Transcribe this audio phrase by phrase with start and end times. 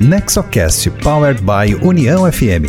[0.00, 2.66] Nexocast Powered by União FM.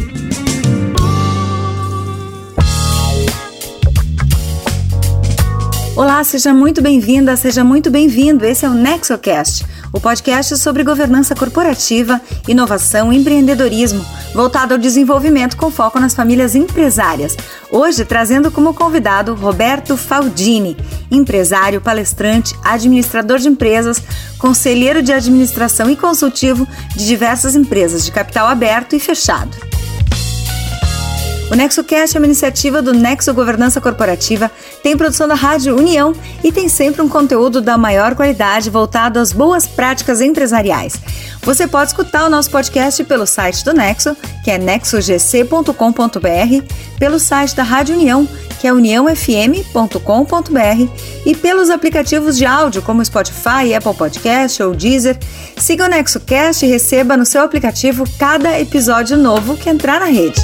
[5.95, 8.45] Olá, seja muito bem-vinda, seja muito bem-vindo.
[8.45, 14.05] Esse é o Nexocast, o podcast sobre governança corporativa, inovação e empreendedorismo,
[14.35, 17.37] voltado ao desenvolvimento com foco nas famílias empresárias.
[17.71, 20.75] Hoje trazendo como convidado Roberto Faldini,
[21.09, 24.03] empresário, palestrante, administrador de empresas,
[24.37, 29.74] conselheiro de administração e consultivo de diversas empresas de capital aberto e fechado.
[31.51, 34.49] O NexoCast é uma iniciativa do Nexo Governança Corporativa,
[34.81, 36.13] tem produção da Rádio União
[36.43, 40.95] e tem sempre um conteúdo da maior qualidade voltado às boas práticas empresariais.
[41.43, 45.71] Você pode escutar o nosso podcast pelo site do Nexo, que é nexogc.com.br,
[46.97, 48.27] pelo site da Rádio União,
[48.59, 49.99] que é uniãofm.com.br
[51.27, 55.19] e pelos aplicativos de áudio como Spotify, Apple Podcast ou Deezer.
[55.55, 60.41] Siga o NexoCast e receba no seu aplicativo cada episódio novo que entrar na rede.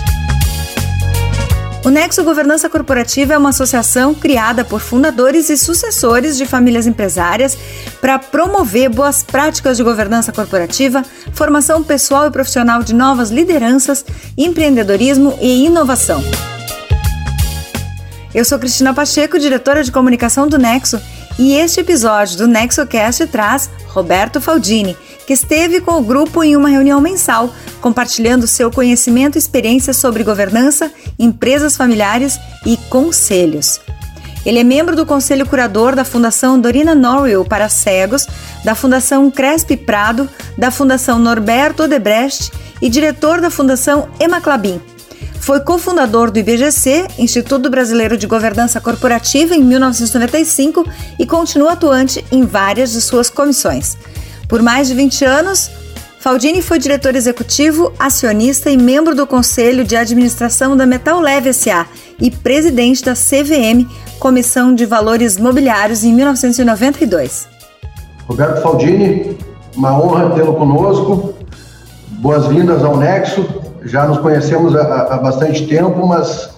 [1.83, 7.57] O Nexo Governança Corporativa é uma associação criada por fundadores e sucessores de famílias empresárias
[7.99, 14.05] para promover boas práticas de governança corporativa, formação pessoal e profissional de novas lideranças,
[14.37, 16.23] empreendedorismo e inovação.
[18.31, 21.01] Eu sou Cristina Pacheco, diretora de comunicação do Nexo,
[21.39, 24.95] e este episódio do NexoCast traz Roberto Faldini,
[25.31, 30.25] que esteve com o grupo em uma reunião mensal, compartilhando seu conhecimento e experiência sobre
[30.25, 33.79] governança, empresas familiares e conselhos.
[34.45, 38.27] Ele é membro do conselho curador da Fundação Dorina Norwell para cegos,
[38.65, 42.51] da Fundação Crespi Prado, da Fundação Norberto Odebrecht
[42.81, 44.81] e diretor da Fundação Emma Clabin.
[45.39, 50.85] Foi cofundador do IBGC, Instituto Brasileiro de Governança Corporativa, em 1995
[51.17, 53.95] e continua atuante em várias de suas comissões.
[54.51, 55.71] Por mais de 20 anos,
[56.19, 61.85] Faldini foi diretor executivo, acionista e membro do Conselho de Administração da Metal Leve SA
[62.19, 67.47] e presidente da CVM, Comissão de Valores Mobiliários, em 1992.
[68.27, 69.37] Roberto Faldini,
[69.73, 71.33] uma honra tê-lo conosco.
[72.19, 73.47] Boas-vindas ao Nexo
[73.85, 76.49] já nos conhecemos há, há bastante tempo, mas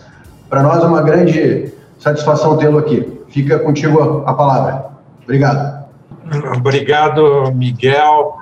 [0.49, 3.07] para nós é uma grande satisfação tê-lo aqui.
[3.29, 4.83] Fica contigo a, palavra.
[5.23, 5.72] Obrigado.
[6.57, 8.35] Obrigado, Miguel.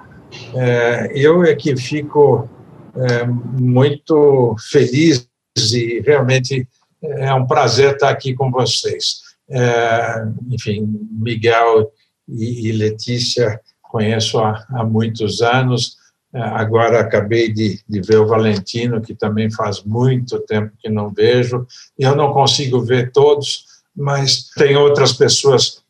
[0.56, 2.50] É, eu é que fico
[2.96, 5.28] é, muito feliz
[5.74, 6.68] e realmente
[7.04, 9.22] é um prazer estar aqui com vocês.
[9.50, 11.92] É, enfim, Miguel
[12.28, 15.98] e, e Letícia conheço há, há muitos anos,
[16.34, 21.12] é, agora acabei de, de, ver o Valentino, que também faz muito tempo que não
[21.12, 21.68] vejo.
[22.00, 25.84] Eu não consigo ver todos, mas tem outras pessoas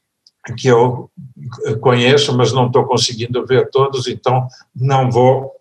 [0.58, 1.10] que eu
[1.80, 5.52] conheço, mas não estou conseguindo ver todos, então não vou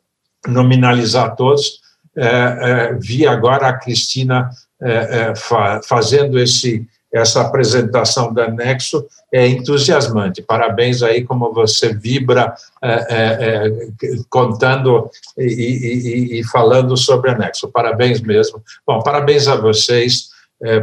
[0.47, 1.81] nominalizar todos.
[2.17, 4.93] É, é, vi agora a Cristina é,
[5.31, 10.43] é fa fazendo esse essa apresentação da Nexo é entusiasmante.
[10.43, 13.89] Parabéns aí como você vibra é, é,
[14.29, 17.69] contando e, e, e, falando sobre a Nexo.
[17.69, 18.63] Parabéns mesmo.
[18.87, 20.29] Bom, parabéns a vocês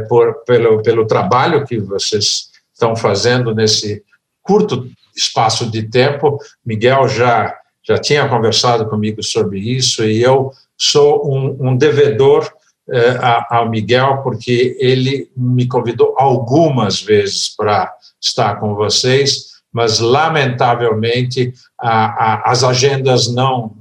[0.06, 2.47] por, pelo, pelo trabalho que vocês
[2.78, 4.04] estão fazendo nesse
[4.40, 6.38] curto espaço de tempo.
[6.64, 7.52] Miguel já,
[7.82, 12.48] já tinha conversado comigo sobre isso e eu sou um, um devedor
[12.88, 13.18] eh,
[13.50, 22.06] ao Miguel, porque ele me convidou algumas vezes para estar com vocês, mas lamentavelmente a,
[22.46, 23.74] a, as agendas não,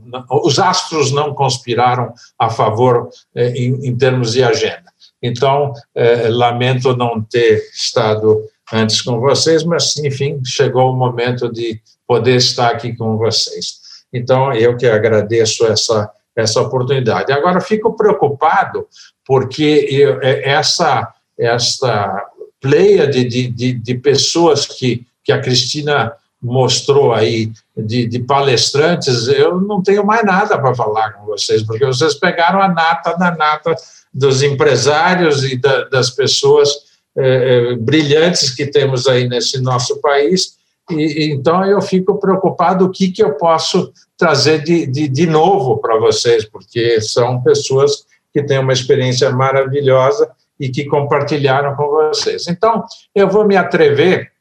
[0.43, 4.91] os astros não conspiraram a favor eh, em, em, termos de agenda.
[5.21, 11.81] Então, eh, lamento não ter estado antes com vocês, mas enfim, chegou o momento de
[12.05, 13.79] poder estar aqui com vocês.
[14.13, 17.31] Então, eu que agradeço essa essa oportunidade.
[17.31, 18.87] Agora, fico preocupado
[19.25, 22.25] porque eu, é, essa, essa
[22.61, 29.59] pleia de, de, de, pessoas que, que a Cristina mostrou aí, de, de palestrantes, eu
[29.59, 33.75] não tenho mais nada para falar com vocês, porque vocês pegaram a nata da nata
[34.13, 36.69] dos empresários e da, das pessoas
[37.17, 40.57] é, é, brilhantes que temos aí nesse nosso país,
[40.89, 45.77] e, então eu fico preocupado o que, que eu posso trazer de, de, de novo
[45.77, 50.29] para vocês, porque são pessoas que têm uma experiência maravilhosa
[50.59, 52.47] e que compartilharam com vocês.
[52.47, 52.83] Então,
[53.13, 54.31] eu vou me atrever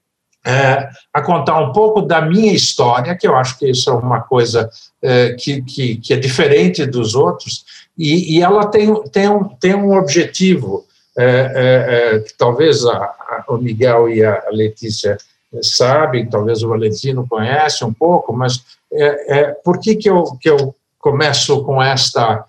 [0.47, 4.21] é, a contar um pouco da minha história, que eu acho que isso é uma
[4.21, 4.71] coisa
[5.03, 7.65] é, que, que, que, é diferente dos outros,
[7.99, 10.86] e, e ela tem, tem, um, tem um objetivo
[11.17, 15.17] é, é, é talvez a, a, o Miguel e a Letícia
[15.63, 20.49] sabem, talvez o Valentino conhece um pouco, mas é, é, por que, que, eu, que
[20.51, 22.45] eu começo com esta,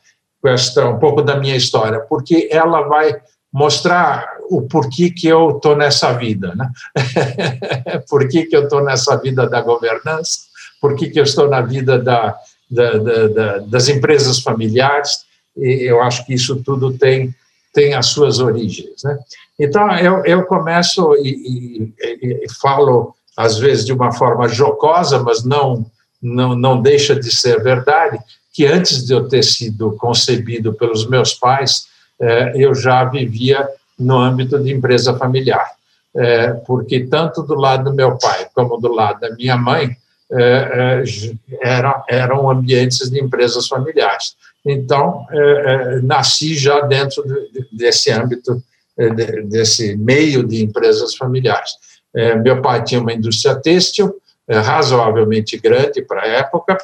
[0.46, 3.16] esta um pouco da minha história, porque ela vai
[3.52, 6.69] mostrar o porquê que eu estou nessa vida, né?
[8.10, 10.40] por que, que eu estou nessa vida da governança,
[10.81, 12.36] por que, que eu estou na vida da,
[12.69, 15.25] da, da, da, das empresas familiares,
[15.56, 17.34] e eu acho que isso tudo tem,
[17.77, 19.03] tem as suas origens.
[19.03, 19.19] Né?
[19.59, 25.44] Então, eu, eu começo e, e, e falo, às vezes, de uma forma jocosa, mas
[25.45, 25.85] não,
[26.19, 28.18] não, não deixa de ser verdade,
[28.51, 31.85] que antes de eu ter sido concebido pelos meus pais,
[32.19, 33.69] eh, eu já vivia
[34.00, 35.69] no âmbito de empresa familiar.
[36.15, 39.95] Eh, porque tanto do lado do meu pai como do lado da minha mãe,
[40.31, 41.03] eh,
[41.62, 44.35] eram, eram ambientes de empresas familiares.
[44.68, 45.25] Então,
[46.04, 47.24] nasci já dentro
[47.72, 48.62] desse âmbito,
[49.46, 51.72] desse meio de empresas familiares.
[52.44, 54.16] Meu pai tinha uma indústria têxtil,
[54.50, 56.78] razoavelmente grande para a época,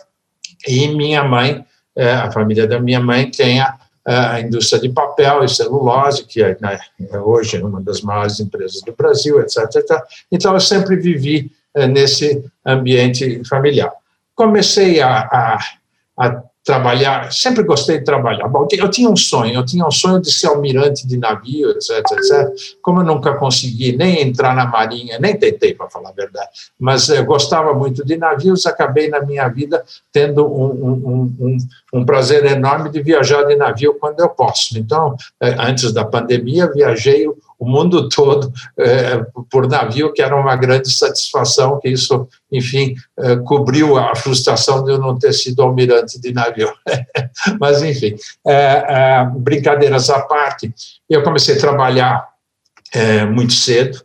[0.67, 1.65] e minha mãe,
[1.97, 6.57] a família da minha mãe, tem a, a indústria de papel e celulose, que é,
[6.59, 10.01] né, é hoje uma das maiores empresas do Brasil, etc, etc.
[10.31, 13.91] Então, eu sempre vivi é, nesse ambiente familiar.
[14.35, 15.59] Comecei a, a,
[16.17, 18.47] a trabalhar, sempre gostei de trabalhar.
[18.47, 21.99] Bom, eu tinha um sonho, eu tinha um sonho de ser almirante de navio, etc,
[22.11, 22.77] etc.
[22.81, 26.49] Como eu nunca consegui nem entrar na marinha, nem tentei, para falar a verdade,
[26.79, 31.57] mas eu gostava muito de navios, acabei na minha vida tendo um, um, um,
[31.93, 34.77] um prazer enorme de viajar de navio quando eu posso.
[34.77, 37.27] Então, eh, antes da pandemia, viajei
[37.63, 43.37] o mundo todo é, por navio, que era uma grande satisfação, que isso, enfim, é,
[43.37, 46.69] cobriu a frustração de eu não ter sido almirante de navio.
[47.59, 48.15] Mas, enfim,
[48.45, 50.73] é, brincadeiras à parte,
[51.09, 52.33] eu comecei a trabalhar
[53.31, 53.99] muito cedo,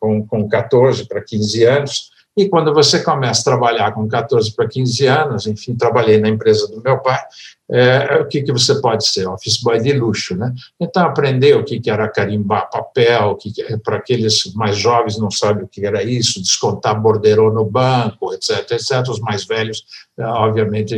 [0.00, 4.68] com, com 14 para 15 anos, e quando você começa a trabalhar com 14 para
[4.68, 7.20] 15 anos, enfim, trabalhei na empresa do meu pai,
[7.70, 9.26] é, o que, que você pode ser?
[9.28, 10.52] Office boy de luxo, né?
[10.80, 15.30] Então, aprender o que, que era carimbar papel, que, que para aqueles mais jovens não
[15.30, 19.08] sabem o que era isso, descontar borderô no banco, etc, etc.
[19.08, 19.84] Os mais velhos,
[20.18, 20.96] é, obviamente,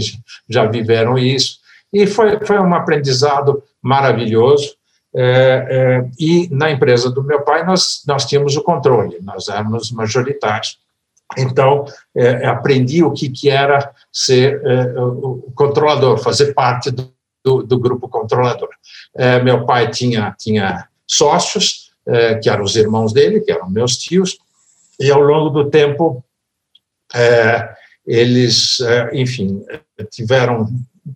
[0.48, 1.58] já viveram isso.
[1.92, 4.74] E foi, foi um aprendizado maravilhoso.
[5.14, 9.90] É, é, e na empresa do meu pai, nós, nós tínhamos o controle, nós éramos
[9.92, 10.78] majoritários.
[11.36, 11.84] Então,
[12.14, 17.12] é, aprendi o que, que era ser é, o controlador, fazer parte do,
[17.44, 18.68] do, do grupo controlador.
[19.14, 23.96] É, meu pai tinha, tinha sócios, é, que eram os irmãos dele, que eram meus
[23.96, 24.38] tios,
[24.98, 26.24] e ao longo do tempo,
[27.14, 27.74] é,
[28.06, 29.64] eles, é, enfim,
[30.10, 30.68] tiveram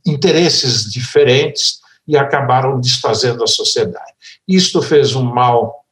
[0.04, 4.12] interesses diferentes e acabaram desfazendo a sociedade.
[4.46, 5.84] Isto fez um mal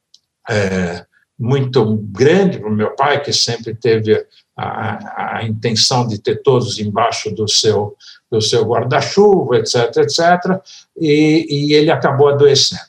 [1.39, 4.25] muito grande para o meu pai, que sempre teve
[4.57, 7.95] a, a, intenção de ter todos embaixo do seu,
[8.29, 10.59] do seu guarda-chuva, etc., etc.,
[10.99, 12.81] e, e, ele acabou adoecendo.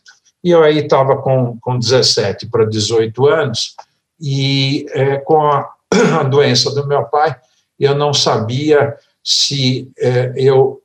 [0.43, 3.77] E eu aí estava com, com 17 para 18 anos,
[4.21, 5.73] e é, com a,
[6.19, 7.37] a, doença do meu pai,
[7.79, 10.83] eu não sabia se é, eu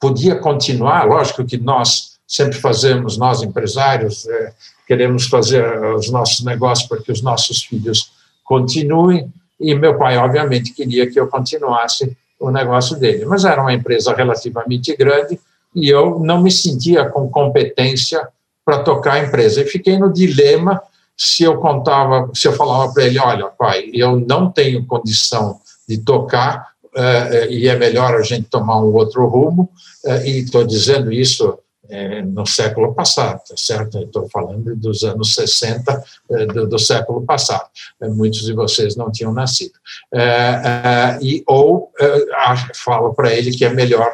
[0.00, 4.52] podia continuar, lógico que nós sempre fazemos, nós empresários, é,
[4.92, 8.12] queremos fazer os nossos negócios para que os nossos filhos
[8.44, 13.24] continuem, e meu pai, obviamente, queria que eu continuasse o negócio dele.
[13.24, 15.40] Mas era uma empresa relativamente grande
[15.74, 18.28] e eu não me sentia com competência
[18.66, 19.62] para tocar a empresa.
[19.62, 20.82] E fiquei no dilema
[21.16, 25.58] se eu contava, se eu falava para ele, olha, pai, eu não tenho condição
[25.88, 29.70] de tocar uh, e é melhor a gente tomar um outro rumo.
[30.04, 31.58] Uh, e estou dizendo isso
[31.92, 33.98] é, no século passado, tá certo?
[33.98, 37.68] Estou falando dos anos 60 é, do, do, século passado.
[38.00, 39.74] É, muitos de vocês não tinham nascido.
[40.10, 42.26] É, é, e ou é,
[42.74, 44.10] falo para ele que é melhor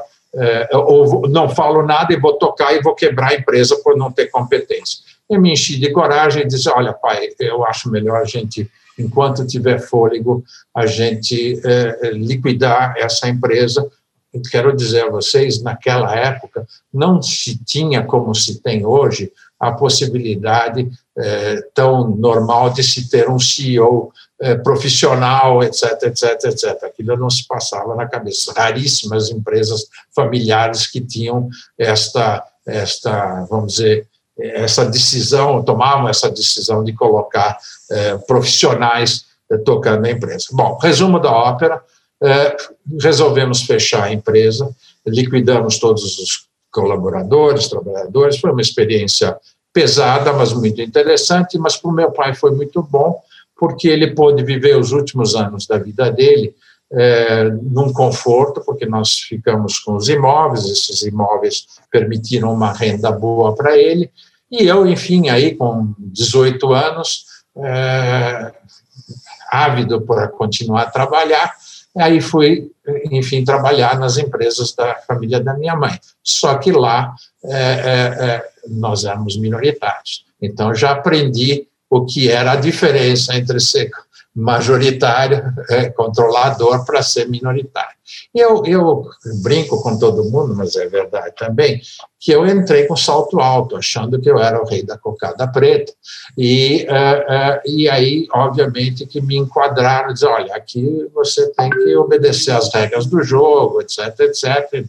[0.73, 4.26] ou não falo nada e vou tocar e vou quebrar a empresa por não ter
[4.26, 4.99] competência.
[5.28, 9.47] Eu me enchi de coragem e disse: Olha, pai, eu acho melhor a gente, enquanto
[9.47, 10.44] tiver fôlego,
[10.75, 11.61] a gente
[12.12, 13.90] liquidar essa empresa
[14.50, 20.88] quero dizer a vocês, naquela época não se tinha como se tem hoje a possibilidade
[21.16, 26.85] é, tão normal de se ter um CEO é, profissional, etc, etc, etc.
[26.85, 28.52] Aquilo não se passava na cabeça.
[28.56, 34.06] Raríssimas empresas familiares que tinham esta, esta vamos dizer,
[34.38, 37.58] essa decisão, tomavam essa decisão de colocar
[37.90, 39.26] é, profissionais
[39.64, 40.47] tocando a empresa.
[40.52, 41.82] Bom, resumo da ópera,
[42.22, 42.56] é,
[43.00, 44.70] resolvemos fechar a empresa,
[45.06, 49.37] liquidamos todos os colaboradores, trabalhadores, foi uma experiência
[49.72, 53.20] pesada, mas muito interessante, mas para o meu pai foi muito bom,
[53.56, 56.54] porque ele pôde viver os últimos anos da vida dele
[56.90, 63.54] é, num conforto, porque nós ficamos com os imóveis, esses imóveis permitiram uma renda boa
[63.54, 64.10] para ele,
[64.50, 67.25] e eu, enfim, aí com 18 anos,
[67.58, 68.52] é,
[69.50, 71.54] ávido por continuar a trabalhar,
[71.99, 72.71] aí fui,
[73.11, 75.99] enfim, trabalhar nas empresas da família da minha mãe.
[76.23, 77.14] Só que lá
[77.45, 80.25] é, é, é nós éramos minoritários.
[80.40, 83.90] Então já aprendi o que era a diferença entre ser
[84.35, 87.97] majoritário, é, controlador, para ser minoritário.
[88.35, 89.04] Eu, eu
[89.42, 91.80] brinco com todo mundo, mas é verdade também,
[92.18, 95.92] que eu entrei com salto alto, achando que eu era o rei da cocada preta,
[96.37, 101.97] e, uh, uh, e aí, obviamente, que me enquadraram, dizer, olha, aqui você tem que
[101.97, 104.87] obedecer às regras do jogo, etc, etc.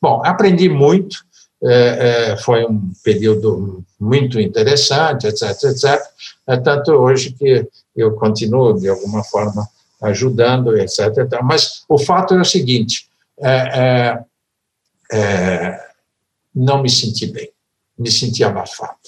[0.00, 1.18] Bom, aprendi muito,
[1.62, 6.02] é, é, foi um período muito interessante, etc, etc.
[6.46, 9.68] É tanto hoje que eu continuo, de alguma forma,
[10.02, 11.00] ajudando, etc.
[11.42, 13.08] Mas o fato é o seguinte:
[13.38, 14.24] é, é,
[15.12, 15.88] é,
[16.54, 17.50] não me senti bem,
[17.98, 18.98] me senti abafado,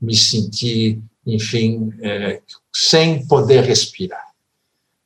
[0.00, 2.40] me senti, enfim, é,
[2.72, 4.24] sem poder respirar.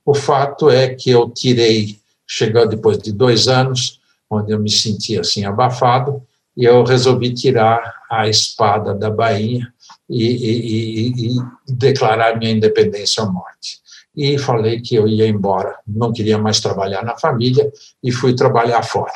[0.04, 4.00] O fato é que eu tirei, chegando depois de dois anos,
[4.30, 6.22] onde eu me senti assim abafado,
[6.56, 9.72] e eu resolvi tirar a espada da bainha
[10.08, 11.36] e, e, e,
[11.68, 13.78] declarar minha independência à morte.
[14.16, 17.70] E falei que eu ia embora, não queria mais trabalhar na família
[18.02, 19.12] e fui trabalhar fora.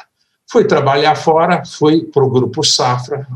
[0.51, 3.27] Fui trabalhar fora, fui para o Grupo Safra,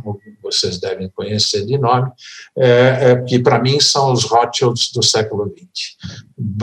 [0.43, 2.11] vocês devem conhecer de nome,
[2.57, 5.97] é, é, que para mim são os Rothschilds do século XX.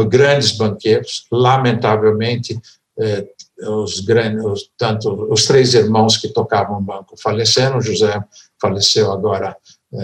[0.08, 2.60] Grandes banqueiros, lamentavelmente,
[3.00, 3.28] é,
[3.68, 8.24] os grandes, tanto os três irmãos que tocavam o banco faleceram, José
[8.62, 9.58] faleceu agora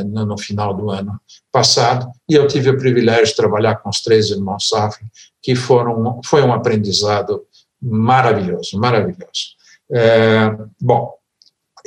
[0.06, 1.20] no final do ano
[1.52, 5.06] passado, e eu tive o privilégio de trabalhar com os três irmãos Safra,
[5.42, 7.44] que foram, foi um aprendizado
[7.82, 9.58] maravilhoso, maravilhoso.
[9.92, 11.14] É, bom,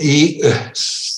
[0.00, 0.72] e eh,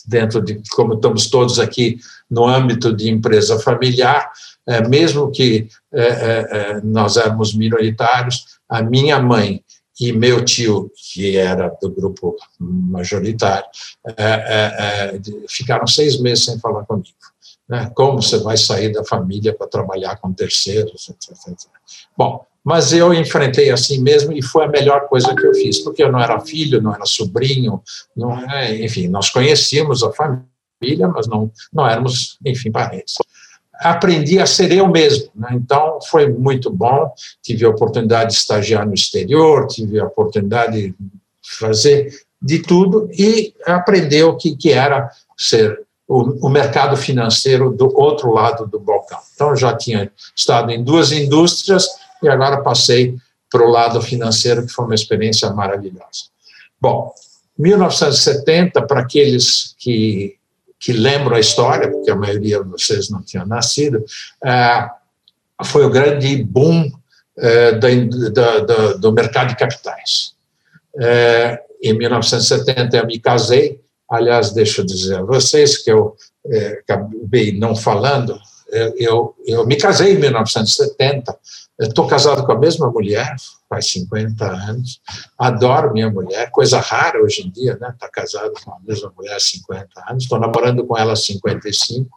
[0.06, 1.98] dentro de, como estamos todos aqui
[2.30, 4.30] no âmbito de empresa familiar,
[4.66, 9.62] é, mesmo que é, nós éramos minoritários, a minha mãe
[10.00, 13.66] e meu tio, que era do grupo majoritário,
[14.06, 17.08] é, é, é, ficaram seis meses sem falar comigo.
[17.68, 17.90] Né?
[17.94, 21.70] Como você vai sair da família para trabalhar com terceiros, etc, etc.
[22.16, 26.02] Bom, mas eu enfrentei assim mesmo e foi a melhor coisa que eu fiz, porque
[26.02, 27.82] eu não era filho, não era sobrinho,
[28.16, 28.42] não,
[28.80, 33.16] enfim, nós conhecíamos a família, mas não, não éramos, enfim, parentes
[33.80, 35.30] aprendi a ser eu mesmo.
[35.34, 35.48] Né?
[35.52, 37.12] Então, foi muito bom.
[37.42, 40.94] Tive a oportunidade de estagiar no exterior, tive a oportunidade de
[41.58, 47.90] fazer de tudo e aprender o que, que era ser o, o, mercado financeiro do
[47.98, 49.18] outro lado do balcão.
[49.34, 51.88] Então, já tinha estado em duas indústrias
[52.22, 53.16] e agora passei
[53.50, 56.24] para o lado financeiro, que foi uma experiência maravilhosa.
[56.80, 57.14] Bom,
[57.58, 60.36] 1970, para aqueles que
[60.78, 64.04] que lembram a história, porque a maioria de vocês não tinha nascido,
[64.44, 64.88] é,
[65.64, 66.90] foi o grande boom
[67.38, 67.72] é,
[68.98, 70.34] do mercado de capitais.
[71.00, 76.16] É, em 1970 eu me casei, aliás, deixa eu dizer a vocês que eu
[76.80, 78.38] acabei não falando,
[78.96, 81.36] eu, eu me casei em 1970,
[81.80, 83.34] estou casado com a mesma mulher,
[83.74, 85.00] faz 50 anos,
[85.36, 87.88] adoro minha mulher, coisa rara hoje em dia, né?
[87.88, 91.16] Estar tá casado com a mesma mulher há 50 anos, estou namorando com ela há
[91.16, 92.08] 55,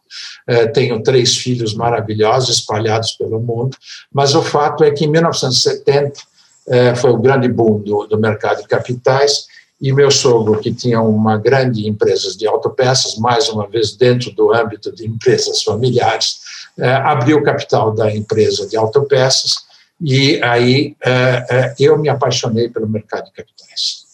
[0.47, 3.75] eh, tenho três filhos maravilhosos espalhados pelo mundo,
[4.13, 6.19] mas o fato é que em 1970
[6.67, 9.47] eh, foi o grande boom do, do mercado de capitais,
[9.79, 14.51] e meu sogro, que tinha uma grande empresa de autopeças, mais uma vez dentro do
[14.51, 16.39] âmbito de empresas familiares,
[16.77, 19.66] eh, abriu o capital da empresa de autopeças
[19.99, 24.05] e aí é, é, eu me apaixonei pelo mercado de capitais.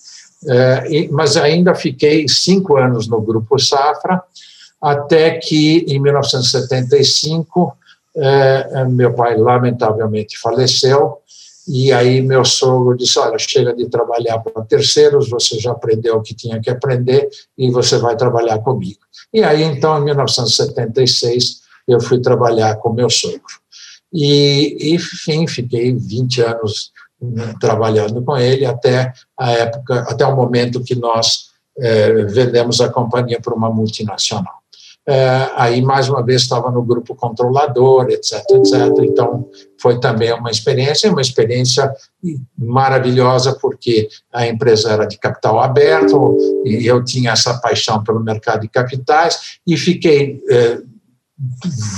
[0.48, 4.22] É, mas ainda fiquei cinco anos no Grupo Safra,
[4.82, 7.78] até que em 1975
[8.90, 11.18] meu pai lamentavelmente faleceu
[11.68, 16.22] e aí meu sogro disse, olha, chega de trabalhar para terceiros, você já aprendeu o
[16.22, 19.00] que tinha que aprender e você vai trabalhar comigo.
[19.34, 23.63] E aí então em 1976 eu fui trabalhar com meu sogro.
[24.14, 26.92] E, enfim, fiquei 20 anos
[27.22, 32.90] né, trabalhando com ele até a época, até o momento que nós é, vendemos a
[32.90, 34.64] companhia para uma multinacional.
[35.06, 38.74] É, aí, mais uma vez, estava no grupo controlador, etc, etc.
[39.02, 41.94] Então, foi também uma experiência, uma experiência
[42.58, 48.62] maravilhosa, porque a empresa era de capital aberto, e eu tinha essa paixão pelo mercado
[48.62, 50.80] de capitais, e fiquei é,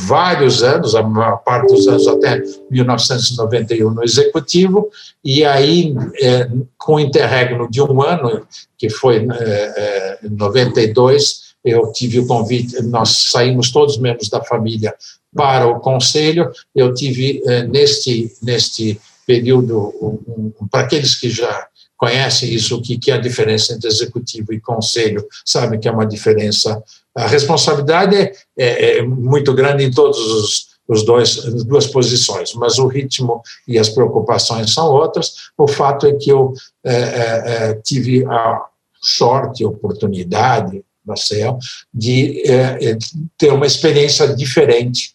[0.07, 4.89] vários anos, a maior parte dos anos até 1991 no executivo,
[5.23, 8.45] e aí, é, com interregno de um ano,
[8.77, 14.43] que foi é, é, em 92, eu tive o convite, nós saímos todos membros da
[14.43, 14.93] família
[15.35, 21.67] para o conselho, eu tive é, neste, neste período, um, um, para aqueles que já
[22.05, 25.91] conhecem isso, o que, que é a diferença entre executivo e conselho, sabem que é
[25.91, 26.81] uma diferença.
[27.15, 32.53] A responsabilidade é, é, é muito grande em todos os, os dois, as duas posições,
[32.53, 35.33] mas o ritmo e as preocupações são outras.
[35.57, 38.61] O fato é que eu é, é, é tive a
[39.01, 41.59] sorte, oportunidade, da CEL,
[41.93, 42.97] de é,
[43.37, 45.13] ter uma experiência diferente,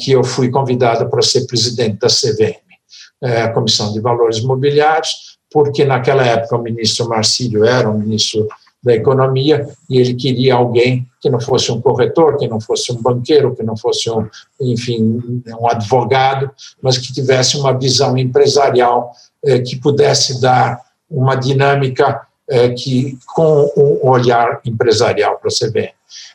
[0.00, 2.60] que eu fui convidado para ser presidente da CVM,
[3.22, 8.46] a Comissão de Valores Imobiliários, porque naquela época o ministro Marcílio era o ministro
[8.84, 13.00] da Economia e ele queria alguém que não fosse um corretor, que não fosse um
[13.00, 14.28] banqueiro, que não fosse um,
[14.60, 16.50] enfim, um advogado,
[16.82, 20.78] mas que tivesse uma visão empresarial eh, que pudesse dar
[21.10, 22.20] uma dinâmica
[22.50, 25.92] eh, que com um olhar empresarial para a CBN.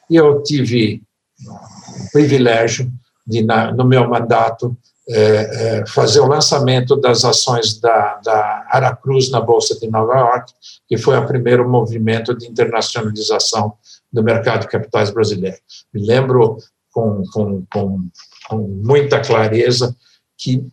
[0.10, 1.00] E eu tive
[1.48, 2.92] o privilégio
[3.28, 4.76] de, na, no meu mandato,
[5.10, 10.54] é, é, fazer o lançamento das ações da, da Aracruz na Bolsa de Nova York,
[10.88, 13.74] que foi o primeiro movimento de internacionalização
[14.12, 15.58] do mercado de capitais brasileiro.
[15.94, 16.58] Me lembro
[16.92, 18.10] com, com, com,
[18.48, 19.96] com muita clareza
[20.38, 20.64] que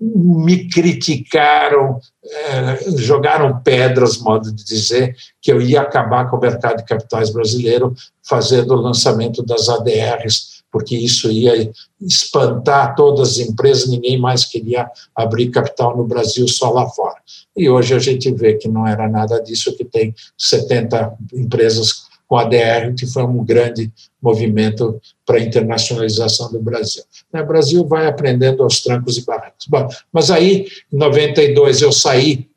[0.00, 6.78] me criticaram, é, jogaram pedras, modo de dizer, que eu ia acabar com o mercado
[6.78, 7.94] de capitais brasileiro
[8.26, 11.70] fazendo o lançamento das ADRs porque isso ia
[12.00, 17.16] espantar todas as empresas, ninguém mais queria abrir capital no Brasil, só lá fora.
[17.56, 22.36] E hoje a gente vê que não era nada disso, que tem 70 empresas com
[22.36, 27.02] ADR, que foi um grande movimento para a internacionalização do Brasil.
[27.32, 29.66] O Brasil vai aprendendo aos trancos e barrancos.
[29.66, 32.47] Bom, mas aí, em 92, eu saí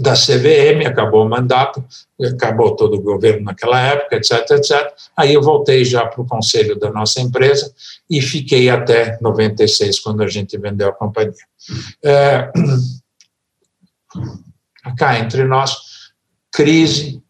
[0.00, 1.84] da CVM, acabou o mandato,
[2.34, 4.90] acabou todo o governo naquela época, etc, etc.
[5.16, 7.72] Aí eu voltei já para o conselho da nossa empresa
[8.08, 11.34] e fiquei até 96, quando a gente vendeu a companhia.
[12.02, 12.50] É,
[14.96, 15.76] cá entre nós,
[16.50, 17.22] crise,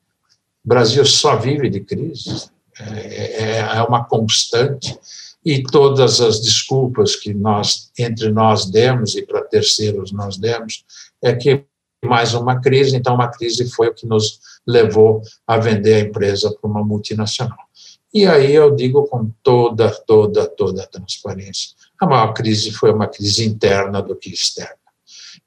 [0.65, 4.97] o Brasil só vive de crise, é, é, é uma constante,
[5.45, 10.85] e todas as desculpas que nós, entre nós demos e para terceiros nós demos,
[11.21, 11.65] é que
[12.05, 16.53] mais uma crise, então uma crise foi o que nos levou a vender a empresa
[16.53, 17.59] para uma multinacional.
[18.13, 23.07] E aí eu digo com toda, toda, toda a transparência, a maior crise foi uma
[23.07, 24.77] crise interna do que externa.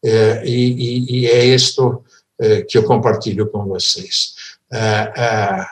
[0.03, 2.03] É, e, e, é isto
[2.39, 4.35] é, que eu compartilho com vocês.
[4.71, 5.65] É, é,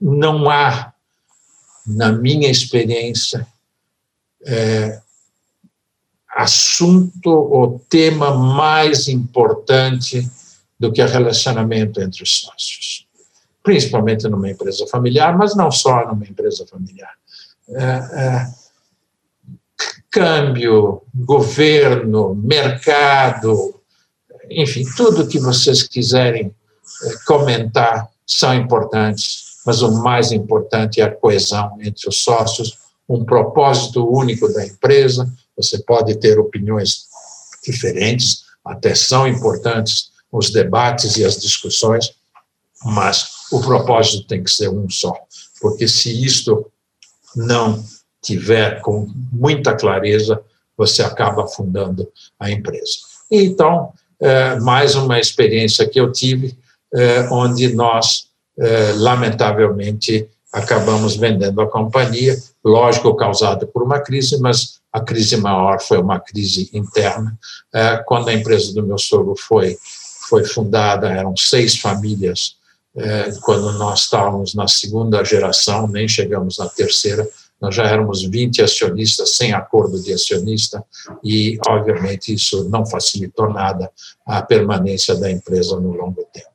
[0.00, 0.92] não há,
[1.86, 3.46] na minha experiência,
[4.44, 5.00] é,
[6.34, 10.28] assunto ou tema mais importante
[10.78, 13.06] do que o relacionamento entre os sócios,
[13.62, 17.12] principalmente numa empresa familiar, mas não só numa empresa familiar.
[17.68, 18.46] É, é,
[20.10, 23.80] câmbio, governo, mercado,
[24.50, 26.54] enfim, tudo que vocês quiserem
[27.04, 33.24] é, comentar são importantes, mas o mais importante é a coesão entre os sócios, um
[33.24, 37.06] propósito único da empresa, você pode ter opiniões
[37.64, 42.14] diferentes, até são importantes os debates e as discussões,
[42.84, 45.14] mas o propósito tem que ser um só,
[45.60, 46.70] porque se isto
[47.36, 47.84] não
[48.22, 50.42] tiver com muita clareza,
[50.76, 52.92] você acaba afundando a empresa.
[53.30, 56.56] Então, é, mais uma experiência que eu tive,
[56.94, 64.80] é, onde nós, é, lamentavelmente, acabamos vendendo a companhia, lógico, causada por uma crise, mas
[64.92, 67.38] a crise maior foi uma crise interna.
[67.74, 69.78] É, quando a empresa do meu sogro foi,
[70.28, 72.56] foi fundada, eram seis famílias.
[72.94, 77.26] É, quando nós estávamos na segunda geração, nem chegamos na terceira,
[77.58, 80.84] nós já éramos 20 acionistas sem acordo de acionista
[81.22, 83.88] e, obviamente, isso não facilitou nada
[84.26, 86.48] a permanência da empresa no longo tempo.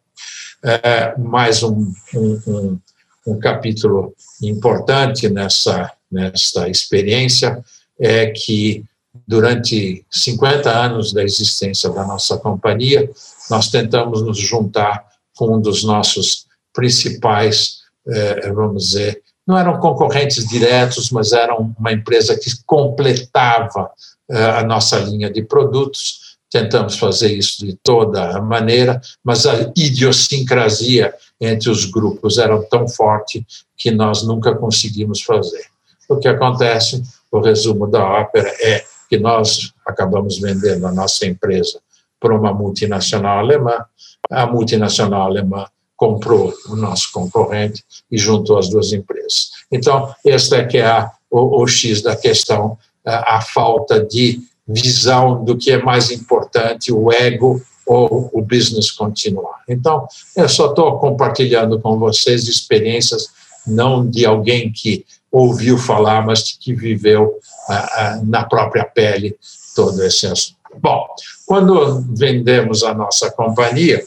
[0.64, 2.80] É, mais um, um, um,
[3.28, 7.63] um capítulo importante nessa, nessa experiência
[8.00, 8.86] é que
[9.28, 13.10] durante 50 anos da existência da nossa companhia,
[13.50, 20.48] nós tentamos nos juntar com um dos nossos principais, eh, vamos dizer, não eram concorrentes
[20.48, 23.90] diretos, mas eram uma empresa que completava
[24.30, 26.38] eh, a nossa linha de produtos.
[26.50, 33.45] Tentamos fazer isso de toda maneira, mas a idiosincrasia entre os grupos era tão forte
[33.78, 35.65] que nós nunca conseguimos fazer.
[36.10, 41.80] o que acontece, o resumo da ópera é que nós acabamos vendendo a nossa empresa
[42.19, 43.86] para uma multinacional alemã,
[44.30, 49.50] a multinacional alemã comprou o nosso concorrente e juntou as duas empresas.
[49.71, 54.41] Então, esta é que é a, o, o X da questão, a, a falta de
[54.67, 59.62] visão do que é mais importante, o ego ou o business continuar.
[59.67, 63.30] Então, eu só estou compartilhando com vocês experiências,
[63.65, 69.36] não de alguém que ouviu falar, mas que viveu ah, ah, na própria pele
[69.76, 70.58] todo esse assunto.
[70.80, 71.06] Bom,
[71.45, 74.04] quando vendemos a nossa companhia,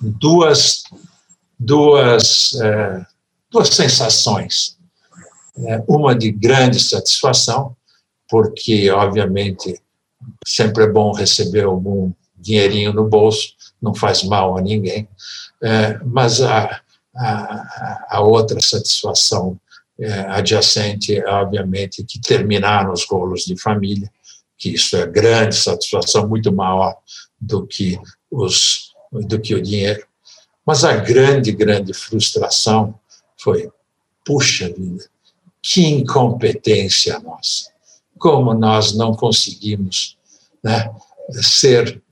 [0.00, 0.84] duas,
[1.58, 3.06] duas, é,
[3.50, 4.76] duas sensações.
[5.66, 7.76] É, uma de grande satisfação,
[8.28, 9.80] porque, obviamente,
[10.46, 15.08] sempre é bom receber algum dinheirinho no bolso, não faz mal a ninguém,
[15.62, 16.80] é, mas a,
[17.14, 19.58] a, a, outra satisfação
[19.98, 24.10] é, adjacente, obviamente, que terminaram os rolos de família,
[24.56, 26.96] que isso é grande satisfação, muito maior
[27.40, 27.98] do que,
[28.30, 30.06] os, do que o dinheiro.
[30.66, 32.94] Mas a grande, grande frustração
[33.40, 33.70] foi:
[34.24, 35.04] puxa vida,
[35.62, 37.70] que incompetência nossa!
[38.18, 40.16] Como nós não conseguimos
[40.62, 40.92] né,
[41.30, 42.02] ser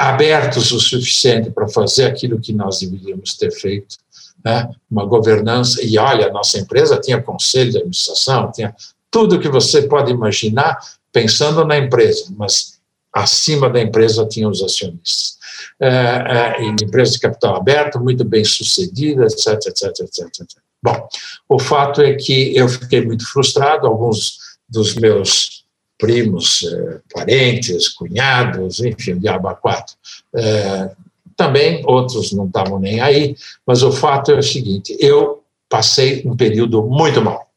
[0.00, 3.98] abertos o suficiente para fazer aquilo que nós deveríamos ter feito,
[4.42, 4.66] né?
[4.90, 5.84] uma governança.
[5.84, 8.74] E olha, a nossa empresa tinha conselho de administração, tinha
[9.10, 10.78] tudo que você pode imaginar
[11.12, 12.80] pensando na empresa, mas
[13.12, 15.38] acima da empresa tinha os acionistas.
[15.78, 20.46] É, é, empresa de capital aberto, muito bem sucedida, etc, etc, etc, etc.
[20.82, 21.08] Bom,
[21.46, 25.66] o fato é que eu fiquei muito frustrado, alguns dos meus
[26.00, 29.94] primos, eh, parentes, cunhados, enfim, diabo quatro.
[30.34, 30.90] Eh,
[31.36, 33.36] também outros não estavam nem aí,
[33.66, 37.48] mas o fato é o seguinte: eu passei um período muito mal,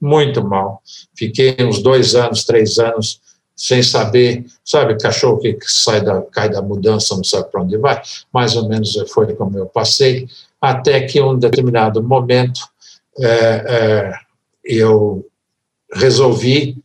[0.00, 0.80] muito mal.
[1.14, 3.20] Fiquei uns dois anos, três anos
[3.54, 8.00] sem saber, sabe, cachorro que sai da, cai da mudança, não sabe para onde vai.
[8.32, 10.28] Mais ou menos foi como eu passei,
[10.60, 12.60] até que um determinado momento
[13.20, 14.12] é,
[14.64, 15.26] eu
[15.92, 16.76] resolvi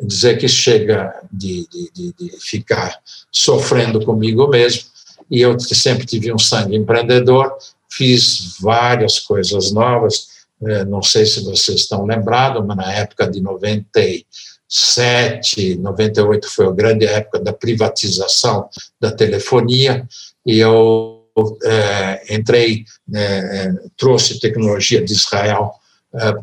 [0.00, 2.98] dizer que chega de, de, de, ficar
[3.30, 4.82] sofrendo comigo mesmo,
[5.30, 7.56] e eu sempre tive um sangue empreendedor,
[7.90, 10.28] fiz várias coisas novas,
[10.62, 16.72] é, não sei se vocês estão lembrados, mas na época de 97, 98 foi a
[16.72, 18.68] grande época da privatização
[19.00, 20.06] da telefonia,
[20.46, 21.24] e eu
[21.64, 25.72] é, entrei, é, trouxe tecnologia de Israel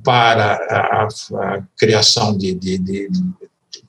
[0.03, 3.09] para a, a, criação de, de, de,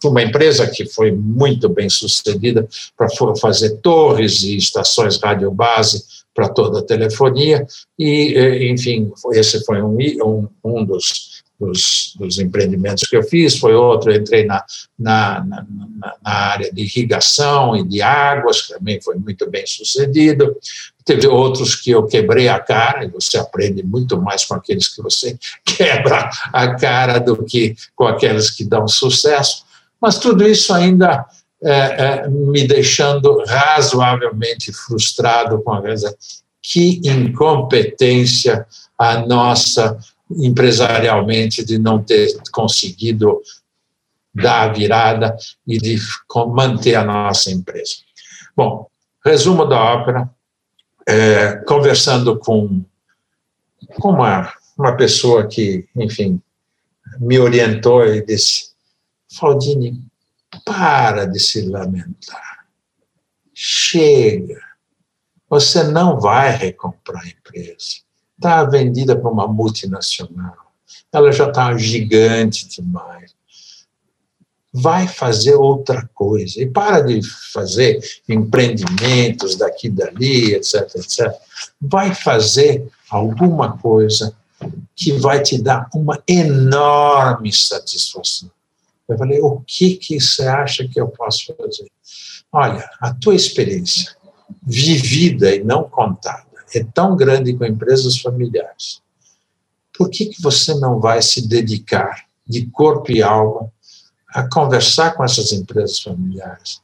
[0.05, 2.67] uma empresa que foi muito bem sucedida
[2.97, 7.67] para fazer torres e estações radiobase para toda a telefonia,
[7.99, 11.32] e, eh, enfim, esse foi um, um, um dos,
[11.67, 14.65] dos, dos, empreendimentos que eu fiz, foi outro, eu entrei na,
[14.99, 15.67] na, na,
[16.01, 20.57] na, área de irrigação e de águas, também foi muito bem sucedido,
[21.05, 25.01] teve outros que eu quebrei a cara, e você aprende muito mais com aqueles que
[25.01, 29.65] você quebra a cara do que com aqueles que dão sucesso,
[30.01, 31.25] mas tudo isso ainda
[31.63, 36.13] é, é, me deixando razoavelmente frustrado com a coisa.
[36.61, 38.67] Que incompetência
[38.99, 39.99] a nossa
[40.39, 43.41] empresarialmente de não ter conseguido
[44.35, 45.99] dar a virada e de
[46.49, 47.97] manter a nossa empresa.
[48.57, 48.89] Bom,
[49.25, 50.31] resumo da ópera,
[51.07, 52.85] é, conversando com,
[54.01, 56.41] com uma, uma pessoa que, enfim,
[57.19, 58.73] me orientou e disse,
[59.37, 60.03] Faldini,
[60.65, 62.67] para de se lamentar.
[63.55, 64.61] Chega.
[65.49, 68.03] Você não vai recomprar a empresa.
[68.43, 70.57] Está vendida para uma multinacional.
[71.13, 73.37] Ela já está gigante demais.
[74.73, 76.61] Vai fazer outra coisa.
[76.61, 81.33] E para de fazer empreendimentos daqui e dali, etc, etc.
[81.81, 84.35] Vai fazer alguma coisa
[84.97, 88.51] que vai te dar uma enorme satisfação.
[89.09, 91.89] Eu falei, o que, que você acha que eu posso fazer?
[92.51, 94.17] Olha, a tua experiência
[94.67, 99.01] vivida e não contada é tão grande com empresas familiares.
[99.97, 103.71] Por que, que você não vai se dedicar de corpo e alma
[104.29, 106.81] a conversar com essas empresas familiares,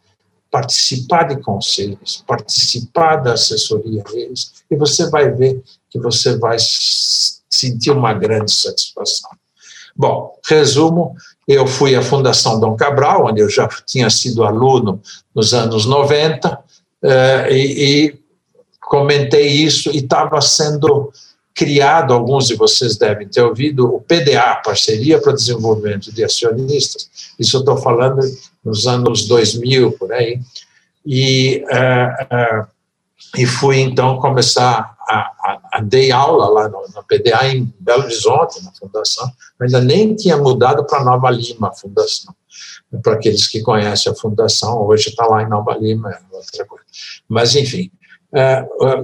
[0.50, 7.90] participar de conselhos, participar da assessoria deles, e você vai ver que você vai sentir
[7.90, 9.30] uma grande satisfação.
[9.96, 15.00] Bom, resumo, eu fui à Fundação Dom Cabral, onde eu já tinha sido aluno
[15.34, 16.62] nos anos 90,
[17.02, 18.20] eh, e, e
[18.88, 21.12] comentei isso, e estava sendo
[21.54, 27.10] criado, alguns de vocês devem ter ouvido, o PDA, Parceria para o Desenvolvimento de Acionistas.
[27.38, 28.20] Isso eu estou falando
[28.64, 30.40] nos anos 2000, por aí.
[31.04, 32.66] E, uh, uh,
[33.36, 38.62] e fui, então, começar a, a, a aula lá no, no, PDA em Belo Horizonte,
[38.62, 39.30] na fundação.
[39.60, 42.34] Ainda nem tinha mudado para Nova Lima, a fundação.
[43.02, 46.84] Para aqueles que conhecem a fundação, hoje está lá em Nova Lima, é outra coisa.
[47.28, 47.90] Mas, enfim,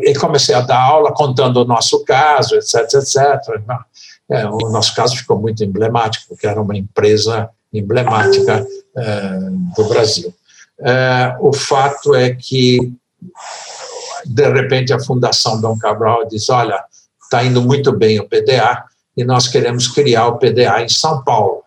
[0.03, 3.17] e comecei a dar aula contando o nosso caso, etc, etc.
[4.29, 9.39] É, o nosso caso ficou muito emblemático, porque era uma empresa emblemática é,
[9.77, 10.35] do Brasil.
[10.81, 12.93] É, o fato é que,
[14.25, 16.83] de repente, a Fundação Dom Cabral diz: olha,
[17.23, 18.85] está indo muito bem o PDA
[19.17, 21.63] e nós queremos criar o PDA em São Paulo.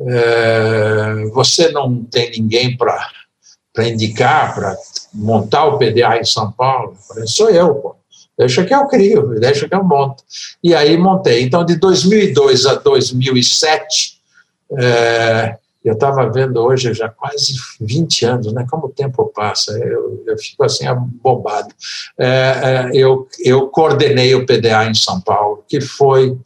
[0.00, 3.08] É, você não tem ninguém para
[3.88, 4.76] indicar, para
[5.12, 6.92] montar o PDA em São Paulo?
[6.92, 7.96] Eu falei, sou eu, pô.
[8.38, 10.24] Deixa que eu crio, deixa que eu monto.
[10.64, 11.42] E aí montei.
[11.42, 14.18] Então, de 2002 a 2007,
[14.78, 18.66] é, eu estava vendo hoje já quase 20 anos, né?
[18.70, 21.74] Como o tempo passa, eu, eu fico assim abobado.
[22.18, 26.36] É, é, eu, eu coordenei o PDA em São Paulo, que foi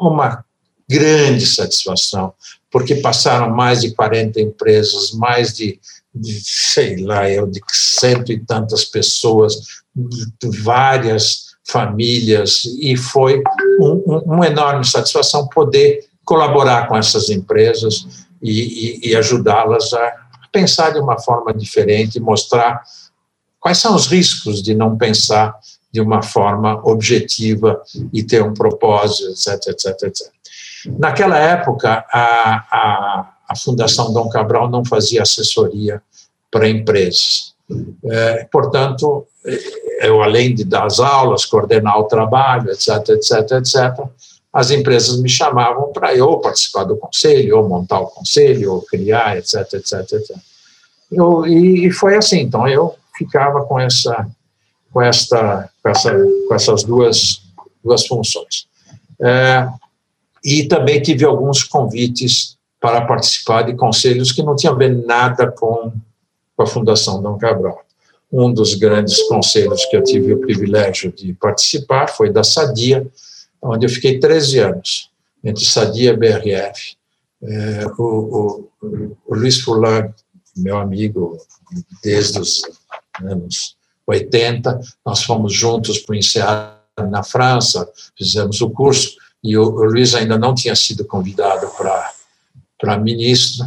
[0.00, 0.44] uma
[0.88, 2.32] grande satisfação,
[2.70, 5.78] porque passaram mais de 40 empresas, mais de
[6.14, 9.54] de, sei lá, eu, de cento e tantas pessoas,
[9.94, 13.42] de várias famílias, e foi
[13.80, 18.06] um, um, uma enorme satisfação poder colaborar com essas empresas
[18.42, 20.12] e, e, e ajudá-las a
[20.50, 22.82] pensar de uma forma diferente, mostrar
[23.58, 25.56] quais são os riscos de não pensar
[25.90, 27.80] de uma forma objetiva
[28.12, 30.32] e ter um propósito, etc, etc, etc.
[30.98, 36.02] Naquela época, a, a, a Fundação Dom Cabral não fazia assessoria
[36.50, 37.52] para empresas.
[38.04, 39.26] É, portanto,
[40.00, 44.06] eu, além de dar as aulas, coordenar o trabalho, etc, etc, etc,
[44.52, 49.38] as empresas me chamavam para eu participar do conselho, ou montar o conselho, ou criar,
[49.38, 50.36] etc, etc, etc.
[51.10, 54.26] Eu, e, e foi assim, então eu ficava com essa
[54.92, 56.12] com esta com, essa,
[56.48, 57.42] com essas duas
[57.82, 58.66] duas funções
[59.20, 59.68] é,
[60.44, 65.52] e também tive alguns convites para participar de conselhos que não tinham a ver nada
[65.52, 65.92] com,
[66.56, 67.80] com a Fundação Dom Cabral.
[68.30, 73.06] Um dos grandes conselhos que eu tive o privilégio de participar foi da Sadia,
[73.62, 75.10] onde eu fiquei 13 anos,
[75.44, 76.96] entre Sadia e BRF.
[77.44, 80.12] É, o, o, o Luiz Furlan,
[80.56, 81.38] meu amigo
[82.02, 82.62] desde os
[83.22, 86.72] anos 80, nós fomos juntos para o INSEAD
[87.08, 92.01] na França, fizemos o curso, e o, o Luiz ainda não tinha sido convidado para
[92.82, 93.64] para ministro,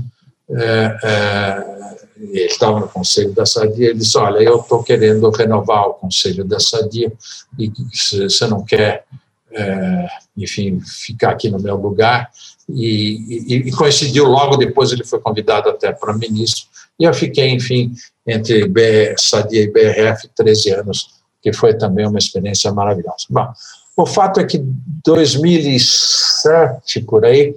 [0.49, 1.75] é, é,
[2.19, 6.43] ele estava no conselho da Sadia, ele disse, olha, eu estou querendo renovar o conselho
[6.43, 7.12] da Sadia,
[7.58, 9.06] e você não quer,
[9.54, 12.30] é, enfim, ficar aqui no meu lugar,
[12.67, 16.65] e, e, e, coincidiu logo depois, ele foi convidado até para ministro,
[16.99, 17.93] e eu fiquei, enfim,
[18.28, 18.69] entre
[19.17, 21.08] Sadia e BRF 13 anos,
[21.41, 23.25] que foi também uma experiência maravilhosa.
[23.30, 23.47] Bom,
[23.95, 24.58] o fato é que
[25.03, 27.55] 2007 por aí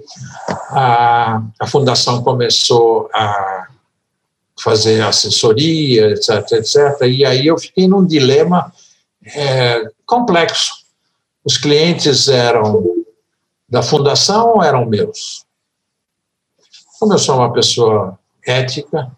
[0.69, 3.67] a, a fundação começou a
[4.61, 7.01] fazer assessoria, etc, etc.
[7.07, 8.71] E aí eu fiquei num dilema
[9.35, 10.85] é, complexo.
[11.43, 12.85] Os clientes eram
[13.67, 15.45] da fundação ou eram meus?
[16.99, 19.11] Como eu sou uma pessoa ética,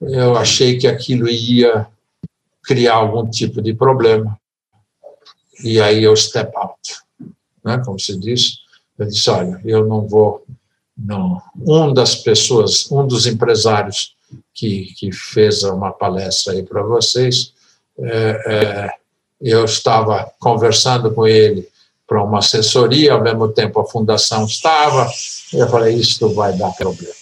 [0.00, 1.86] eu achei que aquilo ia
[2.62, 4.38] criar algum tipo de problema
[5.62, 6.78] e aí eu step out,
[7.64, 8.58] né, como se diz.
[8.98, 10.44] Eu disse, olha, eu não vou,
[10.96, 11.40] não.
[11.56, 14.14] Um das pessoas, um dos empresários
[14.54, 17.52] que, que fez uma palestra aí para vocês,
[17.98, 18.90] é, é,
[19.40, 21.68] eu estava conversando com ele
[22.06, 25.10] para uma assessoria, ao mesmo tempo a fundação estava,
[25.52, 27.14] eu falei, isso vai dar problema.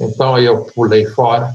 [0.00, 1.54] Então eu pulei fora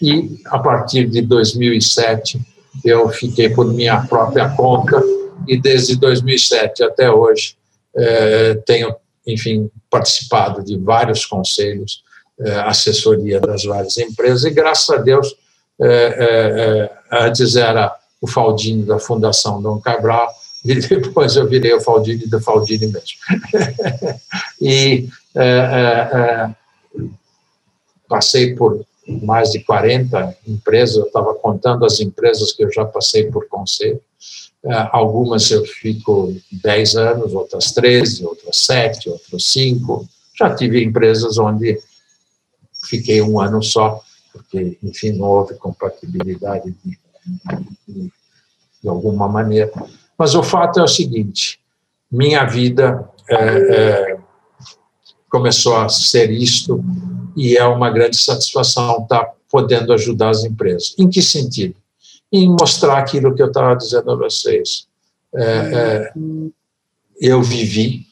[0.00, 2.40] e a partir de 2007
[2.84, 5.02] eu fiquei por minha própria conta
[5.46, 7.56] e desde 2007 até hoje
[7.94, 8.94] é, tenho,
[9.26, 12.02] enfim, participado de vários conselhos,
[12.40, 15.34] é, assessoria das várias empresas e graças a Deus
[15.82, 20.28] é, antes era o Faldini da Fundação Dom Cabral
[20.64, 23.18] e depois eu virei o Faldini do Faldini mesmo.
[24.60, 25.08] e
[28.08, 28.84] passei por
[29.22, 34.00] mais de 40 empresas, eu estava contando as empresas que eu já passei por conselho,
[34.92, 40.08] algumas eu fico 10 anos, outras 13, outras 7, outras 5.
[40.38, 41.80] Já tive empresas onde
[42.88, 44.00] fiquei um ano só,
[44.32, 46.98] porque, enfim, não houve compatibilidade de,
[47.88, 48.12] de,
[48.82, 49.72] de alguma maneira.
[50.18, 51.58] Mas o fato é o seguinte:
[52.10, 54.18] minha vida é, é,
[55.30, 56.84] começou a ser isto
[57.36, 60.94] e é uma grande satisfação estar podendo ajudar as empresas.
[60.98, 61.74] Em que sentido?
[62.32, 64.86] Em mostrar aquilo que eu estava dizendo a vocês.
[65.34, 66.12] É, é,
[67.20, 68.06] eu vivi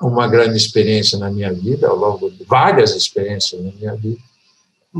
[0.00, 4.20] uma grande experiência na minha vida, ao longo de várias experiências na minha vida,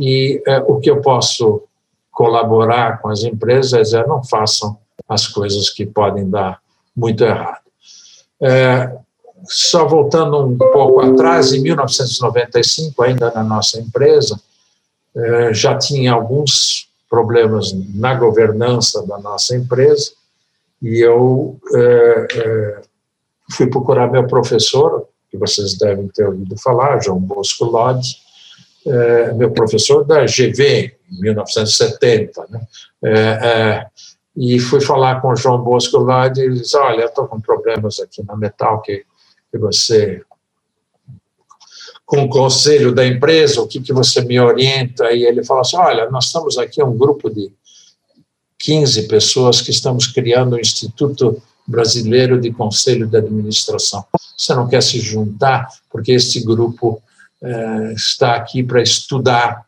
[0.01, 1.63] e é, o que eu posso
[2.11, 6.61] colaborar com as empresas é não façam as coisas que podem dar
[6.95, 7.63] muito errado.
[8.41, 8.97] É,
[9.45, 14.41] só voltando um pouco atrás, em 1995, ainda na nossa empresa,
[15.15, 20.13] é, já tinha alguns problemas na governança da nossa empresa
[20.81, 22.83] e eu é, é,
[23.51, 28.17] fui procurar meu professor, que vocês devem ter ouvido falar, João Bosco Lodge,
[28.87, 33.87] é, meu professor da GV, em 1970, né?
[34.35, 38.25] E fui falar com o João Bosco lá e disse, olha, estou com problemas aqui
[38.25, 39.05] na Metal que,
[39.51, 40.23] que você
[42.13, 45.11] com o conselho da empresa, o que, que você me orienta?
[45.13, 47.51] E ele falou assim, olha, nós estamos aqui um grupo de
[48.59, 54.05] 15 pessoas que estamos criando o Instituto Brasileiro de Conselho de Administração.
[54.37, 55.67] Você não quer se juntar?
[55.91, 57.03] Porque este grupo
[57.43, 59.65] eh, está aqui para estudar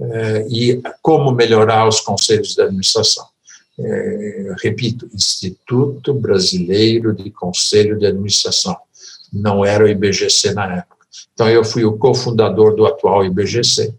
[0.00, 3.26] eh, e como melhorar os conselhos de administração.
[3.76, 8.76] Eh, repito, Instituto Brasileiro de Conselho de Administração.
[9.32, 10.97] Não era o IBGC na época.
[11.32, 13.94] Então, eu fui o cofundador do atual IBGC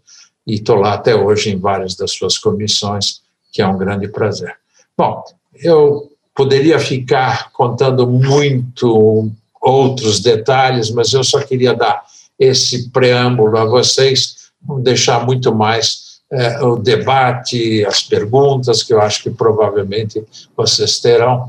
[0.46, 4.54] e estou lá até hoje em várias das suas comissões, que é um grande prazer.
[4.96, 5.22] Bom,
[5.54, 12.02] eu poderia ficar contando muito outros detalhes, mas eu só queria dar
[12.38, 14.50] esse preâmbulo a vocês,
[14.82, 20.24] deixar muito mais é, o debate, as perguntas, que eu acho que provavelmente
[20.56, 21.48] vocês terão,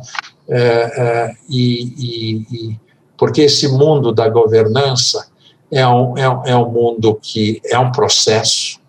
[0.50, 2.80] é, é, e, e, e,
[3.18, 5.31] porque esse mundo da governança
[5.72, 8.80] é um, é, um, é um mundo que é um processo,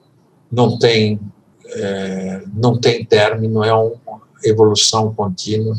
[0.51, 1.21] não tem,
[1.67, 5.77] é, não tem término, é uma evolução contínua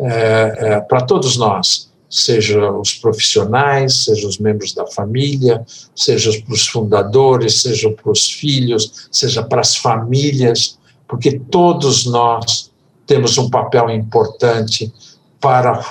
[0.00, 6.54] é, é, para todos nós, seja os profissionais, seja os membros da família, seja para
[6.54, 12.70] os fundadores, seja para os filhos, seja para as famílias, porque todos nós
[13.06, 14.92] temos um papel importante
[15.40, 15.82] para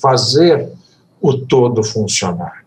[0.00, 0.70] fazer
[1.20, 2.59] o todo funcionar.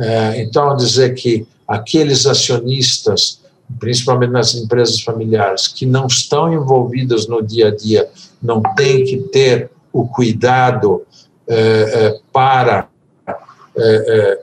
[0.00, 3.38] É, então, dizer que aqueles acionistas,
[3.78, 8.08] principalmente nas empresas familiares, que não estão envolvidas no dia a dia,
[8.42, 11.02] não têm que ter o cuidado
[11.46, 12.88] é, é, para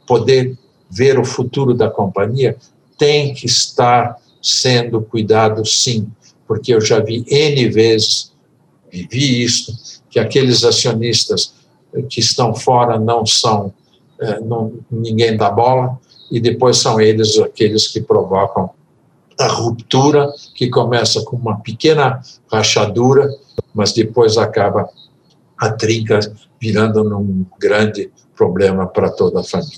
[0.08, 0.58] poder
[0.90, 2.56] ver o futuro da companhia,
[2.98, 6.08] tem que estar sendo cuidado sim,
[6.48, 8.32] porque eu já vi N vezes,
[8.92, 11.54] vivi isso, que aqueles acionistas
[12.10, 13.74] que estão fora não são
[14.20, 16.00] é, não, ninguém dá bola,
[16.32, 18.70] e depois são eles aqueles que provocam
[19.40, 23.30] a ruptura, que começa com uma pequena rachadura,
[23.74, 24.90] mas depois acaba
[25.58, 26.20] a trinca
[26.60, 29.78] virando num grande problema para toda a família.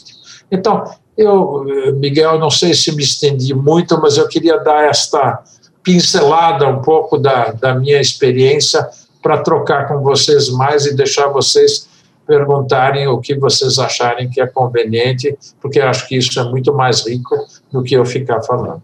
[0.52, 0.84] Então,
[1.18, 1.66] eu,
[1.98, 5.44] Miguel, não sei se me estendi muito, mas eu queria dar esta
[5.84, 8.88] pincelada um pouco da, da minha experiência
[9.22, 11.89] para trocar com vocês mais e deixar vocês
[12.30, 17.08] perguntarem o que vocês acharem que é conveniente, porque acho que isso é muito mais
[17.08, 17.36] rico
[17.74, 18.84] do que eu ficar falando.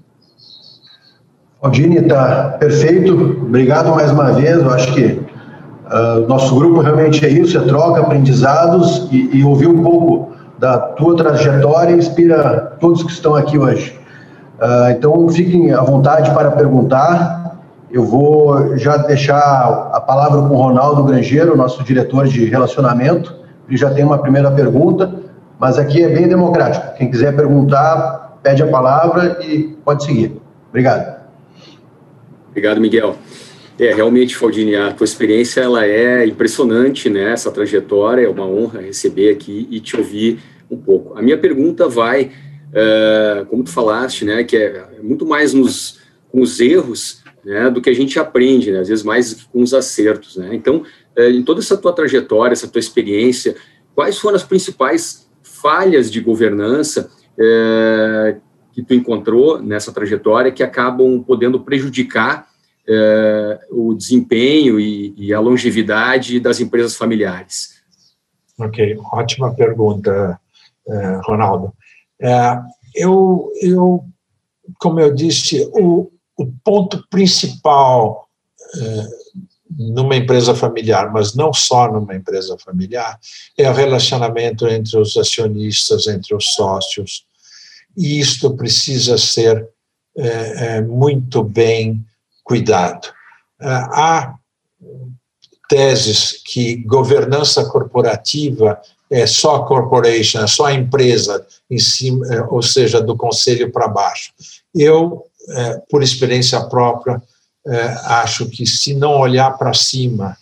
[1.62, 3.14] Aldine, está perfeito.
[3.14, 4.58] Obrigado mais uma vez.
[4.58, 9.68] Eu acho que uh, nosso grupo realmente é isso, é troca, aprendizados e, e ouvir
[9.68, 13.96] um pouco da tua trajetória inspira todos que estão aqui hoje.
[14.60, 17.45] Uh, então, fiquem à vontade para perguntar.
[17.92, 23.36] Eu vou já deixar a palavra com o Ronaldo Grangeiro, nosso diretor de relacionamento.
[23.68, 25.14] Ele já tem uma primeira pergunta,
[25.60, 26.98] mas aqui é bem democrático.
[26.98, 30.36] Quem quiser perguntar, pede a palavra e pode seguir.
[30.70, 31.16] Obrigado.
[32.50, 33.16] Obrigado, Miguel.
[33.80, 37.34] É, realmente, Faldini, a tua experiência ela é impressionante, né?
[37.34, 40.40] Essa trajetória, é uma honra receber aqui e te ouvir
[40.72, 41.18] um pouco.
[41.18, 42.32] A minha pergunta vai,
[42.72, 46.00] uh, como tu falaste, né, que é muito mais nos
[46.32, 49.74] com os erros né, do que a gente aprende, né, às vezes mais com os
[49.74, 50.36] acertos.
[50.36, 50.56] Né?
[50.56, 50.84] Então,
[51.16, 53.56] é, em toda essa tua trajetória, essa tua experiência,
[53.94, 58.38] quais foram as principais falhas de governança é,
[58.74, 62.48] que tu encontrou nessa trajetória que acabam podendo prejudicar
[62.88, 67.76] é, o desempenho e, e, a longevidade das empresas familiares?
[68.60, 70.40] Ok, ótima pergunta,
[70.88, 71.74] é, Ronaldo.
[72.22, 72.60] É,
[72.96, 74.06] eu, eu,
[74.80, 78.28] como eu disse, o, o ponto principal
[78.76, 79.08] é,
[79.78, 83.20] numa empresa familiar, mas não só numa empresa familiar,
[83.58, 87.26] é o relacionamento entre os acionistas, entre os sócios.
[87.98, 89.68] E isto precisa ser
[90.18, 92.06] é, muito bem
[92.44, 93.08] cuidado.
[93.60, 94.36] Há
[95.68, 98.80] teses que governança corporativa
[99.10, 104.32] é só corporation, é só a empresa em cima, ou seja, do conselho para baixo.
[104.74, 107.22] Eu, é, por experiência própria,
[107.68, 110.38] é, acho que se não olhar para cima,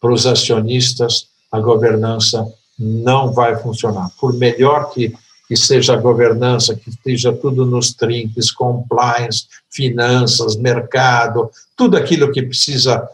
[0.00, 2.46] para os acionistas, a governança
[2.78, 4.10] não vai funcionar.
[4.18, 5.12] Por melhor que,
[5.48, 12.42] que seja a governança, que esteja tudo nos trinques, compliance, finanças, mercado, tudo aquilo que
[12.42, 13.06] precisa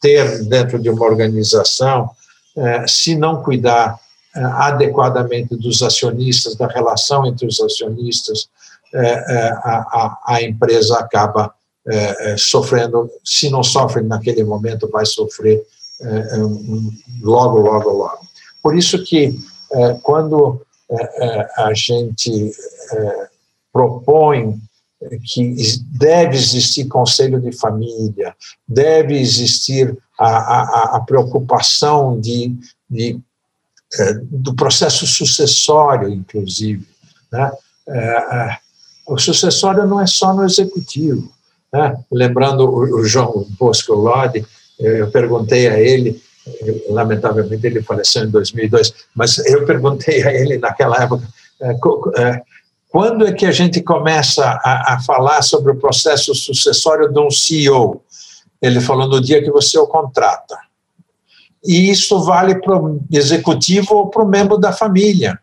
[0.00, 2.10] ter dentro de uma organização,
[2.56, 3.98] é, se não cuidar
[4.34, 8.48] é, adequadamente dos acionistas, da relação entre os acionistas,
[8.94, 11.54] a, a, empresa acaba
[12.36, 15.64] sofrendo, se não sofre naquele momento, vai sofrer
[17.22, 18.20] logo, logo, logo.
[18.62, 19.38] Por isso que
[20.02, 20.60] quando
[21.56, 22.52] a gente
[23.72, 24.60] propõe
[25.24, 25.56] que
[25.90, 28.36] deve existir conselho de família,
[28.68, 32.54] deve existir a, a, a preocupação de,
[32.88, 33.20] de
[33.98, 36.86] é, do processo sucessório, inclusive.
[37.30, 37.52] Né?
[39.06, 41.32] O sucessório não é só no executivo.
[41.72, 41.96] Né?
[42.10, 44.44] Lembrando o, o João Bosco Lodi,
[44.78, 46.20] eu perguntei a ele,
[46.88, 51.26] lamentavelmente ele faleceu em 2002, mas eu perguntei a ele naquela época,
[52.88, 57.30] quando é que a gente começa a, a, falar sobre o processo sucessório de um
[57.30, 58.02] CEO?
[58.60, 60.58] Ele falou no dia que você o contrata.
[61.64, 65.38] E isso vale para o executivo ou para o membro da família.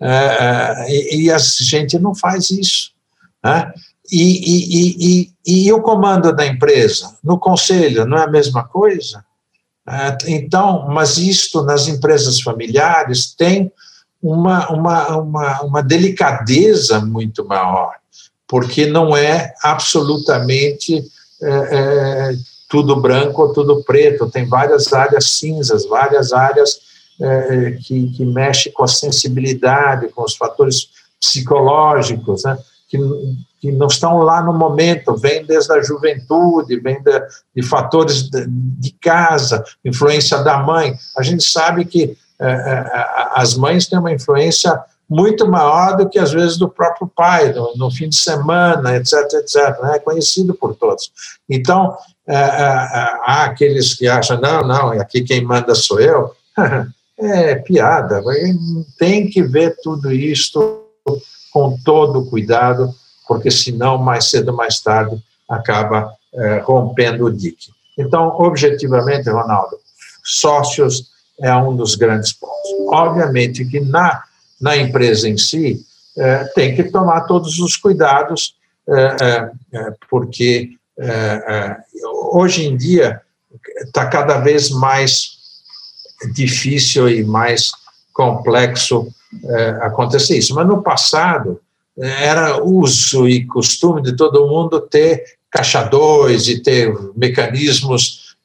[0.00, 2.90] É, é, e, a gente não faz isso.
[3.42, 3.72] Né?
[4.10, 7.16] E, e, e, o comando da empresa?
[7.24, 9.24] No conselho, não é a mesma coisa?
[9.88, 13.72] É, então, mas isto nas empresas familiares tem
[14.22, 17.94] uma, uma, uma, uma delicadeza muito maior,
[18.46, 21.04] porque não é absolutamente
[21.42, 22.36] é, é,
[22.68, 26.80] tudo branco ou tudo preto, tem várias áreas cinzas, várias áreas
[27.20, 30.88] é, que, que mexem com a sensibilidade, com os fatores
[31.20, 32.58] psicológicos, né,
[32.88, 32.98] que,
[33.60, 37.22] que não estão lá no momento, vem desde a juventude, vem de,
[37.54, 40.94] de fatores de, de casa, influência da mãe.
[41.16, 46.18] A gente sabe que é, é, as mães têm uma influência muito maior do que
[46.18, 49.96] às vezes do próprio pai, no, no fim de semana, etc, etc, né?
[49.96, 51.10] é conhecido por todos.
[51.48, 51.96] Então,
[52.26, 52.78] é, é,
[53.24, 56.32] há aqueles que acham, não, não, aqui quem manda sou eu,
[57.18, 58.22] é piada,
[58.98, 60.84] tem que ver tudo isto
[61.52, 62.94] com todo cuidado,
[63.26, 65.16] porque senão, mais cedo ou mais tarde,
[65.48, 67.70] acaba é, rompendo o dique.
[67.98, 69.78] Então, objetivamente, Ronaldo,
[70.22, 71.10] sócios
[71.40, 72.70] é um dos grandes pontos.
[72.88, 74.22] Obviamente que na,
[74.60, 75.80] na empresa em si
[76.18, 78.54] é, tem que tomar todos os cuidados,
[78.88, 81.76] é, é, é porque é,
[82.32, 83.20] hoje em dia
[83.84, 85.35] está cada vez mais
[86.32, 87.70] difícil e mais
[88.12, 89.08] complexo
[89.82, 90.54] acontecer isso.
[90.54, 91.60] Mas no passado
[91.98, 98.36] era uso e costume de todo mundo ter caixa 2 e ter mecanismos,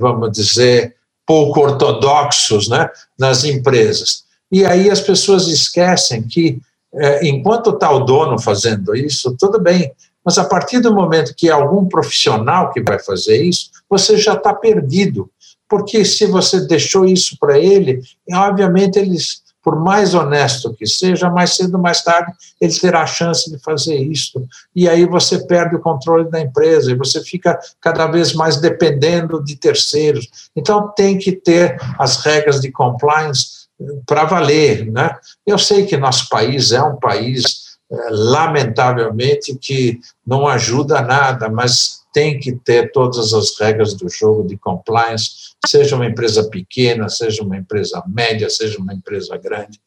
[0.00, 0.94] vamos dizer,
[1.28, 2.88] pouco ortodoxos né,
[3.18, 4.24] nas empresas.
[4.50, 6.58] E aí as pessoas esquecem que,
[6.94, 9.92] é, enquanto está o dono fazendo isso, tudo bem,
[10.24, 14.34] mas a partir do momento que é algum profissional que vai fazer isso, você já
[14.34, 15.30] está perdido.
[15.68, 18.00] Porque se você deixou isso para ele,
[18.32, 23.06] obviamente eles por mais honesto que seja, mais cedo ou mais tarde ele terá a
[23.06, 24.42] chance de fazer isso.
[24.74, 29.44] E aí você perde o controle da empresa e você fica cada vez mais dependendo
[29.44, 30.26] de terceiros.
[30.56, 34.90] Então tem que ter as regras de compliance eh, para valer.
[34.90, 35.14] Né?
[35.46, 41.98] Eu sei que nosso país é um país, é, lamentavelmente, que não ajuda nada, mas
[42.12, 45.30] tem que ter todas as regras do jogo de compliance,
[45.68, 49.80] seja uma empresa pequena, seja uma empresa média, seja uma empresa grande.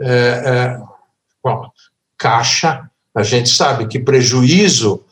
[0.00, 0.80] É, é,
[1.42, 1.70] bom,
[2.18, 5.04] caixa, a gente sabe que prejuízo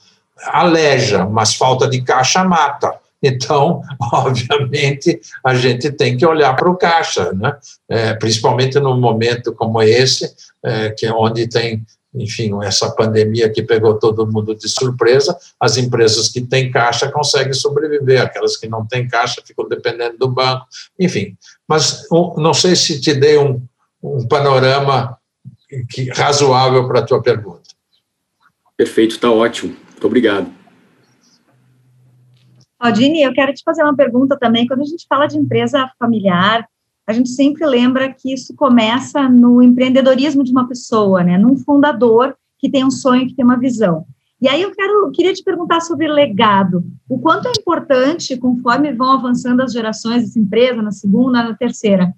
[0.46, 2.98] aleja, mas falta de caixa mata.
[3.22, 3.80] Então,
[4.12, 7.56] obviamente, a gente tem que olhar para o caixa, né?
[7.88, 11.84] É, principalmente num momento como esse, é, que onde tem
[12.14, 17.52] enfim, essa pandemia que pegou todo mundo de surpresa, as empresas que têm caixa conseguem
[17.52, 20.66] sobreviver, aquelas que não têm caixa ficam dependendo do banco,
[20.98, 21.36] enfim.
[21.66, 23.60] Mas não sei se te dei um,
[24.02, 25.18] um panorama
[25.90, 27.62] que, razoável para a tua pergunta.
[28.76, 29.76] Perfeito, está ótimo.
[29.90, 30.52] Muito obrigado.
[32.78, 34.66] Aldine, eu quero te fazer uma pergunta também.
[34.66, 36.68] Quando a gente fala de empresa familiar,
[37.06, 41.36] a gente sempre lembra que isso começa no empreendedorismo de uma pessoa, né?
[41.36, 44.06] Num fundador que tem um sonho, que tem uma visão.
[44.40, 46.84] E aí eu quero, queria te perguntar sobre legado.
[47.08, 52.14] O quanto é importante, conforme vão avançando as gerações dessa empresa, na segunda, na terceira,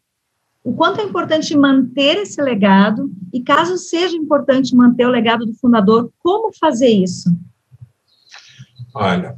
[0.62, 5.55] o quanto é importante manter esse legado e, caso seja importante manter o legado do
[5.55, 7.30] fundador, como fazer isso?
[8.93, 9.37] Olha,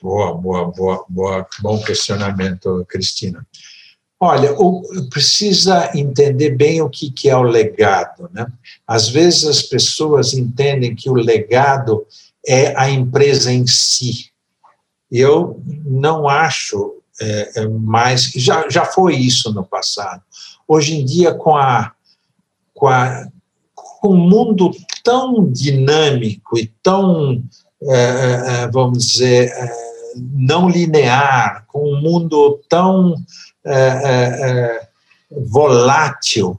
[0.00, 3.46] boa, boa, boa, boa, bom questionamento, Cristina.
[4.18, 4.54] Olha,
[5.10, 8.30] precisa entender bem o que, que é o legado.
[8.32, 8.46] Né?
[8.86, 12.06] Às vezes as pessoas entendem que o legado
[12.46, 14.30] é a empresa em si.
[15.10, 18.30] Eu não acho é, é mais.
[18.34, 20.22] Já, já foi isso no passado.
[20.66, 21.92] Hoje em dia, com, a,
[22.74, 23.28] com, a,
[23.74, 24.70] com um mundo
[25.04, 27.42] tão dinâmico e tão,
[27.82, 29.72] é, é, é vamos dizer, é,
[30.16, 33.14] não linear, com um mundo tão
[33.66, 34.88] é, é, é,
[35.30, 36.58] volátil.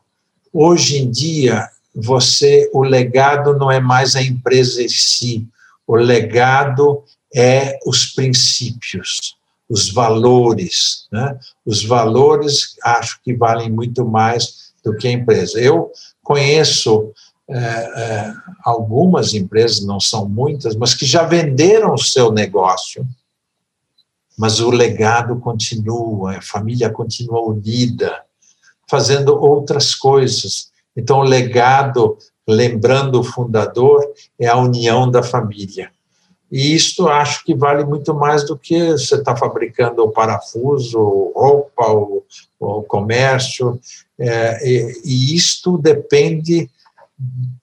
[0.51, 5.47] Hoje em dia, você, o legado não é mais a empresa em si,
[5.87, 7.03] o legado
[7.33, 9.37] é os princípios,
[9.69, 11.07] os valores.
[11.11, 11.39] Né?
[11.65, 15.59] Os valores acho que valem muito mais do que a empresa.
[15.59, 15.91] Eu
[16.21, 17.11] conheço
[17.49, 18.33] é, é,
[18.65, 23.07] algumas empresas, não são muitas, mas que já venderam o seu negócio
[24.37, 28.21] mas o legado continua, a família continua unida,
[28.89, 30.71] fazendo outras coisas.
[30.95, 32.17] Então, o legado,
[32.47, 34.05] lembrando o fundador,
[34.39, 35.91] é a união da família.
[36.51, 41.91] E isto acho que vale muito mais do que você está fabricando o parafuso, roupa,
[41.91, 42.23] o,
[42.59, 43.79] o comércio.
[44.17, 46.69] É, e, e isto depende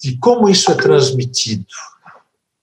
[0.00, 1.64] de como isso é transmitido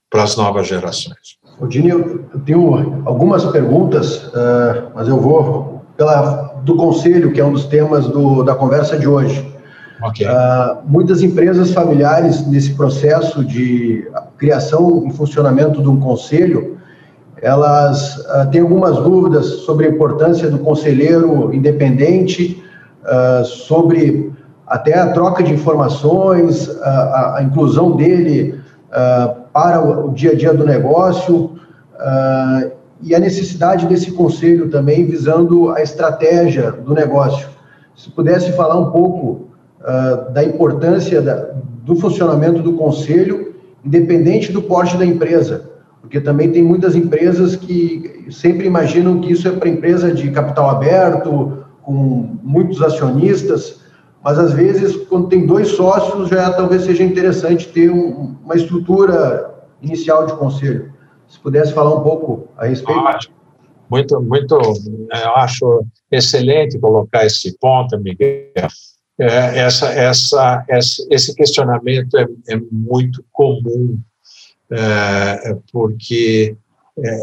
[0.10, 1.40] para as novas gerações.
[1.62, 7.54] Odine, eu tenho algumas perguntas, uh, mas eu vou pela do conselho, que é um
[7.54, 9.48] dos temas do, da conversa de hoje.
[10.04, 10.26] Okay.
[10.26, 14.10] Uh, muitas empresas familiares, nesse processo de
[14.40, 16.78] criação e funcionamento de um conselho,
[17.40, 22.64] elas uh, têm algumas dúvidas sobre a importância do conselheiro independente,
[23.44, 24.32] sobre
[24.68, 28.62] até a troca de informações, a, a inclusão dele
[29.54, 32.72] para o dia a dia do negócio uh,
[33.02, 37.50] e a necessidade desse conselho também visando a estratégia do negócio.
[37.96, 39.48] Se pudesse falar um pouco
[39.82, 41.50] uh, da importância da,
[41.84, 45.70] do funcionamento do conselho, independente do porte da empresa,
[46.02, 50.70] porque também tem muitas empresas que sempre imaginam que isso é para empresa de capital
[50.70, 53.81] aberto, com muitos acionistas,
[54.24, 59.52] mas às vezes, quando tem dois sócios, já talvez seja interessante ter um, uma estrutura
[59.82, 60.94] inicial de conselho.
[61.28, 63.32] Se pudesse falar um pouco a respeito.
[63.90, 68.54] Muito, muito, eu acho excelente colocar esse ponto, Miguel.
[69.20, 74.00] É, essa, essa, esse questionamento é, é muito comum,
[74.72, 76.56] é, porque
[76.98, 77.18] é,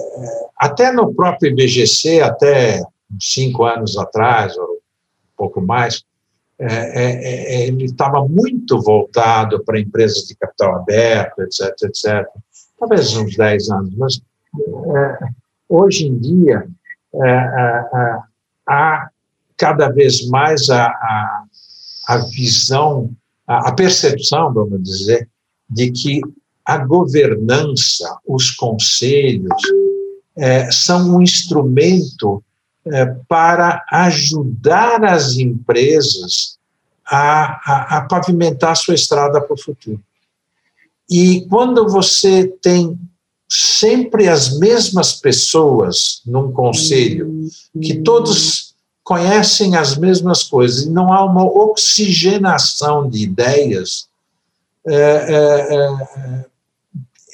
[0.57, 2.83] até no próprio IBGC, até
[3.21, 6.05] cinco anos atrás, ou um pouco mais,
[6.61, 12.27] é, é, é, ele estava muito voltado para empresas de capital aberto, etc, etc.
[12.79, 14.21] Talvez uns 10 anos, mas
[14.97, 15.19] é,
[15.69, 16.67] hoje em dia
[17.15, 18.21] é,
[18.67, 19.09] há
[19.57, 21.45] cada vez mais a, a,
[22.09, 23.11] a visão,
[23.47, 25.29] a, a percepção, vamos dizer,
[25.71, 26.21] de que
[26.65, 29.63] a governança, os conselhos,
[30.37, 32.43] é, são um instrumento
[32.93, 36.59] é, para ajudar as empresas
[37.07, 40.01] a, a, a pavimentar a sua estrada para o futuro.
[41.11, 42.99] E quando você tem
[43.49, 47.49] sempre as mesmas pessoas num conselho,
[47.80, 54.07] que todos conhecem as mesmas coisas, e não há uma oxigenação de ideias,
[54.86, 56.45] é, é, é,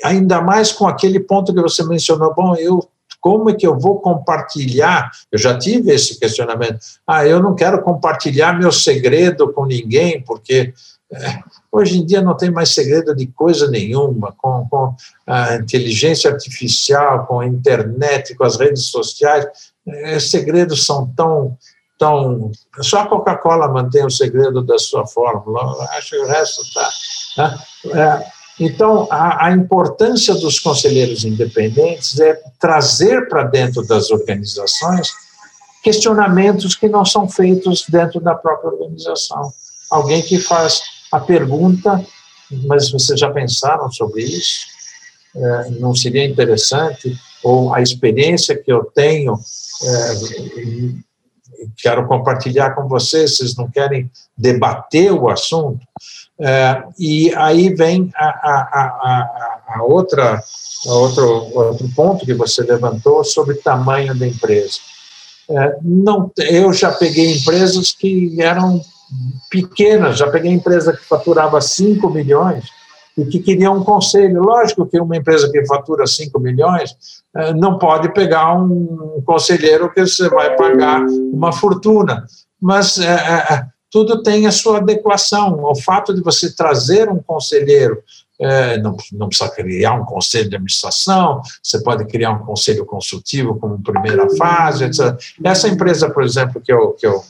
[0.04, 2.88] ainda mais com aquele ponto que você mencionou, bom, eu
[3.24, 5.10] como é que eu vou compartilhar?
[5.32, 6.78] Eu já tive esse questionamento.
[7.06, 10.74] Ah, eu não quero compartilhar meu segredo com ninguém, porque
[11.10, 11.38] é,
[11.72, 14.34] hoje em dia não tem mais segredo de coisa nenhuma.
[14.36, 14.94] Com, com
[15.26, 19.46] a inteligência artificial, com a internet, com as redes sociais,
[19.88, 21.56] é, segredos são tão
[21.98, 22.50] tão
[22.80, 26.90] só a Coca-Cola mantém o segredo da sua fórmula acho que o resto está
[27.38, 27.58] né?
[27.94, 35.10] é, então, a, a, importância dos conselheiros independentes é trazer para dentro das organizações
[35.82, 39.52] questionamentos que não são feitos dentro da própria organização.
[39.90, 40.80] Alguém que faz
[41.12, 42.04] a pergunta,
[42.66, 44.66] mas vocês já pensaram sobre isso?
[45.36, 47.18] É, não seria interessante?
[47.44, 49.38] ou a experiência que eu tenho,
[49.84, 50.14] é,
[51.76, 55.86] quero compartilhar com vocês, vocês não querem debater o assunto,
[56.40, 58.58] é, e aí vem a, a,
[59.02, 60.42] a, a outra,
[60.86, 64.78] outro, outro ponto que você levantou sobre tamanho da empresa.
[65.48, 68.80] É, não, eu já peguei empresas que eram
[69.50, 72.64] pequenas, já peguei empresa que faturava 5 milhões
[73.16, 74.42] e que queria um conselho.
[74.42, 76.96] Lógico que uma empresa que fatura 5 milhões
[77.36, 82.26] é, não pode pegar um conselheiro que você vai pagar uma fortuna,
[82.60, 82.98] mas
[83.94, 85.62] tudo tem a sua adequação.
[85.62, 88.02] O fato de você trazer um conselheiro,
[88.40, 93.56] é, não, não, precisa criar um conselho de administração, você pode criar um conselho consultivo
[93.56, 95.16] como primeira fase, etc.
[95.44, 97.22] Essa empresa, por exemplo, que eu, que eu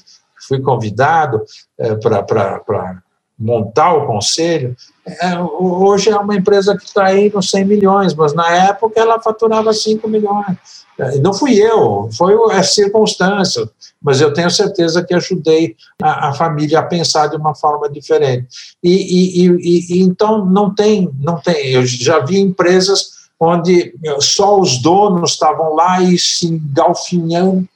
[0.48, 1.44] fui convidado
[1.78, 3.02] é, para
[3.38, 4.76] montar o conselho,
[5.06, 9.20] é, hoje é uma empresa que está aí nos 100 milhões, mas na época ela
[9.20, 10.56] faturava 5 milhões.
[10.98, 13.68] É, não fui eu, foi a circunstância,
[14.00, 18.46] mas eu tenho certeza que ajudei a, a família a pensar de uma forma diferente.
[18.82, 21.72] E, e, e, e, então não tem, não tem.
[21.72, 27.68] Eu já vi empresas onde só os donos estavam lá e se engalfinhando,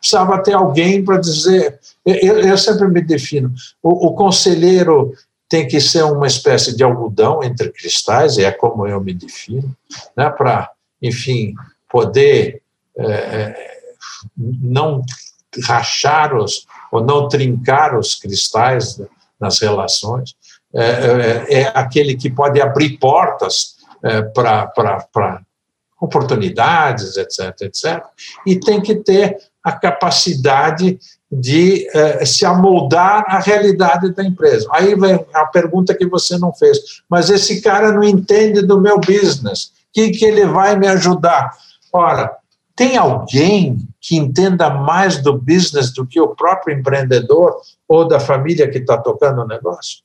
[0.00, 1.78] precisava ter alguém para dizer.
[2.04, 3.52] Eu, eu, sempre me defino.
[3.82, 5.12] O, o conselheiro
[5.48, 9.76] tem que ser uma espécie de algodão entre cristais, é como eu me defino,
[10.16, 11.54] né, para, enfim,
[11.90, 12.62] poder
[12.96, 13.80] é, é,
[14.36, 15.02] não
[15.64, 19.00] rachar os, ou não trincar os cristais
[19.38, 20.34] nas relações,
[20.74, 25.42] é, é, é aquele que pode abrir portas é, para
[26.00, 28.04] oportunidades, etc, etc,
[28.46, 30.98] e tem que ter a capacidade
[31.32, 34.68] de eh, se amoldar à realidade da empresa.
[34.70, 36.78] Aí vem a pergunta que você não fez,
[37.08, 41.56] mas esse cara não entende do meu business, o que, que ele vai me ajudar?
[41.90, 42.36] Ora,
[42.76, 47.56] tem alguém que entenda mais do business do que o próprio empreendedor
[47.88, 50.00] ou da família que está tocando o negócio?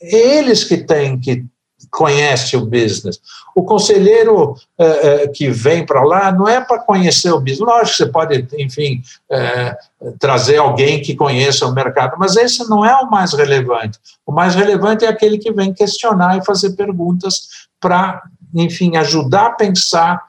[0.00, 1.44] É eles que têm que
[1.90, 3.20] conhece o business.
[3.54, 7.60] O conselheiro é, que vem para lá não é para conhecer o business.
[7.60, 9.76] Lógico, você pode, enfim, é,
[10.18, 13.98] trazer alguém que conheça o mercado, mas esse não é o mais relevante.
[14.26, 18.22] O mais relevante é aquele que vem questionar e fazer perguntas para,
[18.54, 20.22] enfim, ajudar a pensar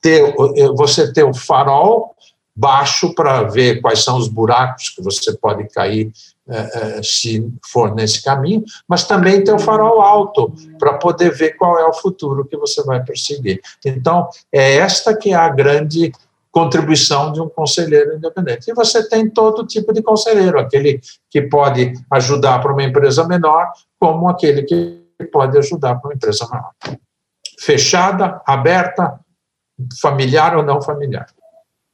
[0.00, 0.34] ter,
[0.74, 2.14] você ter o farol
[2.54, 6.10] baixo para ver quais são os buracos que você pode cair
[7.02, 11.84] se for nesse caminho, mas também ter o farol alto para poder ver qual é
[11.84, 13.60] o futuro que você vai perseguir.
[13.84, 16.12] Então, é esta que é a grande
[16.56, 18.70] contribuição de um conselheiro independente.
[18.70, 23.70] E você tem todo tipo de conselheiro, aquele que pode ajudar para uma empresa menor,
[24.00, 26.70] como aquele que pode ajudar para uma empresa maior.
[27.58, 29.20] Fechada, aberta,
[30.00, 31.26] familiar ou não familiar.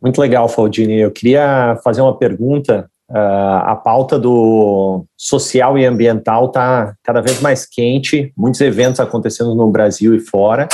[0.00, 1.00] Muito legal, Faldini.
[1.00, 2.88] Eu queria fazer uma pergunta.
[3.12, 9.54] Uh, a pauta do social e ambiental está cada vez mais quente, muitos eventos acontecendo
[9.54, 10.66] no Brasil e fora.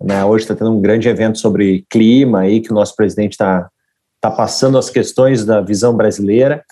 [0.00, 0.24] Né?
[0.24, 3.68] Hoje está tendo um grande evento sobre clima aí, que o nosso presidente está
[4.20, 6.62] tá passando as questões da visão brasileira.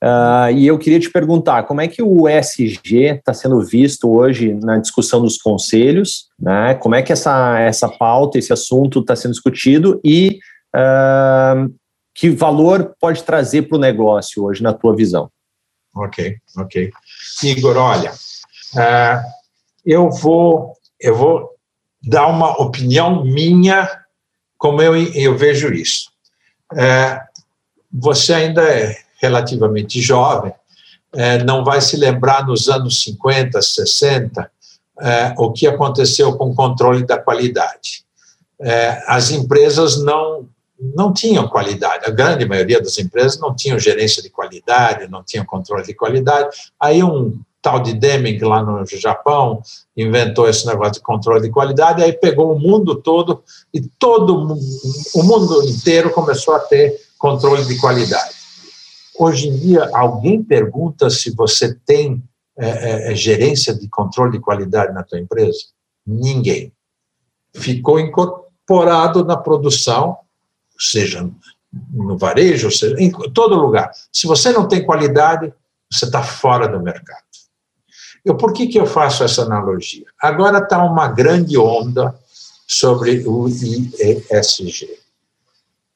[0.00, 4.54] Uh, e eu queria te perguntar, como é que o ESG está sendo visto hoje
[4.62, 6.28] na discussão dos conselhos?
[6.38, 6.74] Né?
[6.74, 10.38] Como é que essa, essa pauta, esse assunto está sendo discutido e
[10.76, 11.68] uh,
[12.14, 15.30] que valor pode trazer para o negócio hoje, na tua visão?
[15.94, 16.90] Ok, ok.
[17.42, 19.22] Igor, olha, uh,
[19.84, 21.50] eu, vou, eu vou
[22.02, 23.88] dar uma opinião minha,
[24.56, 26.10] como eu, eu vejo isso.
[27.92, 30.52] você ainda é relativamente jovem,
[31.14, 34.50] é, não vai se lembrar nos anos 50, 60,
[35.00, 38.04] é, o que aconteceu com o controle da qualidade.
[38.60, 40.48] É, as empresas não,
[40.94, 45.44] não tinham qualidade, a grande maioria das empresas não tinham gerência de qualidade, não tinham
[45.44, 46.48] controle de qualidade.
[46.80, 49.62] Aí um tal de Deming lá no Japão
[49.96, 54.58] inventou esse negócio de controle de qualidade, aí pegou o mundo todo e todo
[55.14, 58.34] o mundo inteiro começou a ter controle de qualidade.
[59.16, 62.20] Hoje em dia, alguém pergunta se você tem
[62.58, 65.58] é, é, é, gerência de controle de qualidade na tua empresa?
[66.04, 66.72] Ninguém.
[67.54, 70.18] Ficou incorporado na produção,
[70.90, 71.28] seja
[71.90, 73.90] no varejo, seja em todo lugar.
[74.12, 75.52] Se você não tem qualidade,
[75.90, 77.22] você está fora do mercado.
[78.24, 80.04] Eu, por que, que eu faço essa analogia?
[80.20, 82.14] Agora está uma grande onda
[82.66, 84.88] sobre o IESG.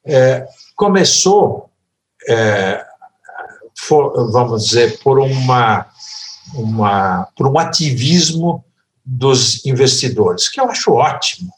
[0.05, 1.71] É, começou
[2.29, 2.85] é,
[3.77, 5.87] for, vamos dizer, por, uma,
[6.55, 8.65] uma, por um ativismo
[9.05, 11.53] dos investidores, que eu acho ótimo.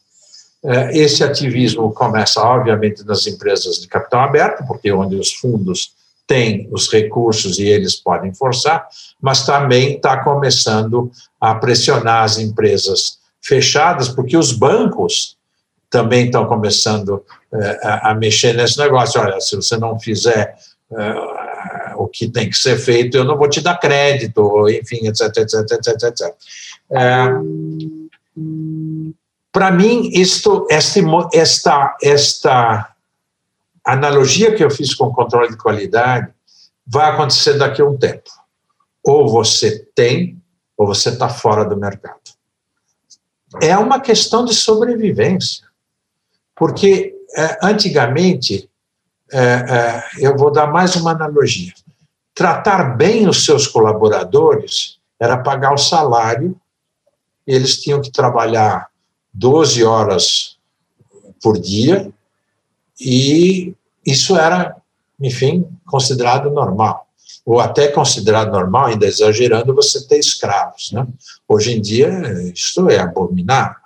[0.92, 5.92] Esse ativismo começa, obviamente, nas empresas de capital aberto, porque é onde os fundos
[6.26, 8.86] têm os recursos e eles podem forçar,
[9.20, 15.38] mas também está começando a pressionar as empresas fechadas, porque os bancos
[15.88, 19.20] também estão começando é, a, a, mexer nesse negócio.
[19.20, 20.54] Olha, se você não fizer
[20.92, 25.34] é, o que tem que ser feito, eu não vou te dar crédito, enfim, etc,
[25.38, 26.34] etc, etc, etc.
[29.52, 31.00] Para mim, isto, esta,
[31.32, 32.94] esta, esta
[33.84, 36.32] analogia que eu fiz com o controle de qualidade
[36.86, 38.30] vai acontecer daqui a um tempo.
[39.02, 40.40] Ou você tem,
[40.76, 42.20] ou você está fora do mercado.
[43.60, 45.66] É uma questão de sobrevivência.
[46.54, 48.68] Porque é, antigamente,
[49.32, 51.72] é, é, eu vou dar mais uma analogia.
[52.34, 56.58] Tratar bem os seus colaboradores era pagar o salário,
[57.46, 58.88] eles tinham que trabalhar
[59.32, 60.56] 12 horas
[61.42, 62.10] por dia,
[63.00, 63.74] e
[64.04, 64.76] isso era,
[65.20, 67.06] enfim, considerado normal.
[67.44, 70.92] Ou até considerado normal, ainda exagerando, você ter escravos.
[70.92, 71.06] Né?
[71.46, 72.10] Hoje em dia,
[72.54, 73.76] isso é abominável.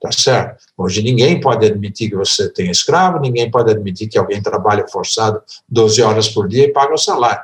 [0.00, 0.64] Tá certo?
[0.76, 5.40] Hoje ninguém pode admitir que você tem escravo, ninguém pode admitir que alguém trabalha forçado
[5.68, 7.40] 12 horas por dia e paga o salário.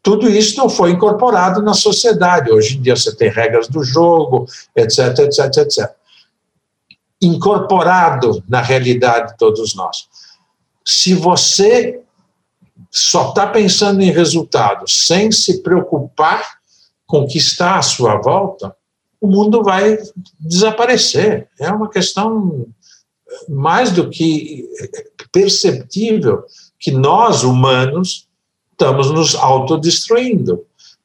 [0.00, 2.52] Tudo isso não foi incorporado na sociedade.
[2.52, 5.90] Hoje em dia você tem regras do jogo, etc, etc, etc.
[7.20, 10.08] Incorporado na realidade de todos nós.
[10.84, 12.00] Se você
[12.90, 16.58] só está pensando em resultados sem se preocupar
[17.06, 18.74] com o que está à sua volta,
[19.20, 19.98] o mundo vai
[20.38, 21.48] desaparecer.
[21.58, 22.66] É uma questão
[23.48, 24.68] mais do que
[25.30, 26.44] perceptível
[26.78, 28.26] que nós, humanos,
[28.72, 30.64] estamos nos autodestruindo.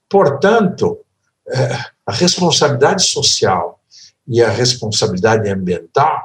[0.10, 1.00] Portanto,
[1.48, 3.80] é, a responsabilidade social
[4.28, 6.22] e a responsabilidade ambiental,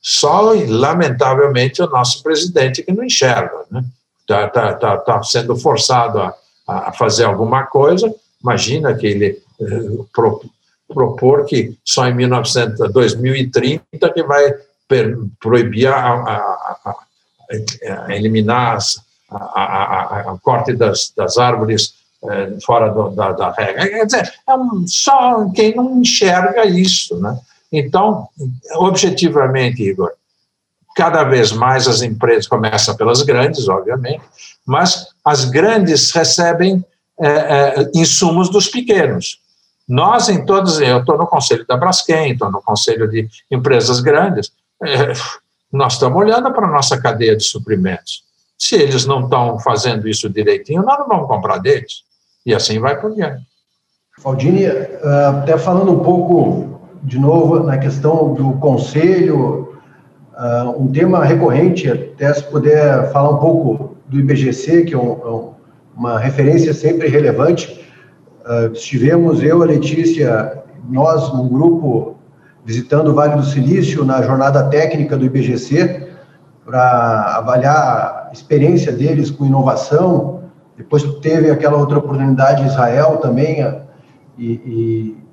[0.00, 3.60] só, lamentavelmente, o nosso presidente que não enxerga.
[3.62, 3.84] Está né?
[4.26, 6.34] tá, tá, tá, tá sendo forçado a,
[6.66, 10.08] a fazer alguma coisa, imagina que ele uh,
[10.88, 14.54] propor que só em 1900, 2030 que vai
[15.40, 16.36] proibir a, a,
[16.84, 16.96] a,
[18.06, 18.78] a eliminar
[19.30, 21.94] a, corte das, das árvores
[22.30, 23.88] é, fora do, da, da, regra.
[23.88, 27.18] Quer dizer, é um, só quem não enxerga isso.
[27.20, 27.38] Né?
[27.72, 28.28] Então,
[28.76, 30.12] objetivamente, Igor,
[30.96, 34.22] cada vez mais as empresas, começam pelas grandes, obviamente,
[34.64, 36.84] mas as grandes recebem
[37.20, 39.38] é, é, insumos dos pequenos.
[39.86, 44.50] Nós, em todos, eu estou no conselho da Braskem, estou no conselho de empresas grandes,
[44.82, 45.12] é,
[45.70, 48.22] nós estamos olhando para a nossa cadeia de suprimentos.
[48.56, 52.04] Se eles não estão fazendo isso direitinho, nós não vamos comprar deles.
[52.44, 53.42] E assim vai por diante.
[54.20, 59.76] Faldini, ah, até falando um pouco, de novo, na questão do conselho,
[60.34, 65.54] ah, um tema recorrente, até se puder falar um pouco do IBGC, que é, é
[65.96, 67.84] uma referência sempre relevante,
[68.44, 72.18] Uh, estivemos, eu, a Letícia, nós, num grupo,
[72.62, 76.10] visitando o Vale do Silício, na jornada técnica do IBGC,
[76.62, 80.33] para avaliar a experiência deles com inovação.
[80.76, 83.62] Depois teve aquela outra oportunidade em Israel também.
[84.36, 85.24] E, e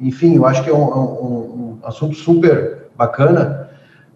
[0.00, 3.68] enfim, eu acho que é um, um, um assunto super bacana.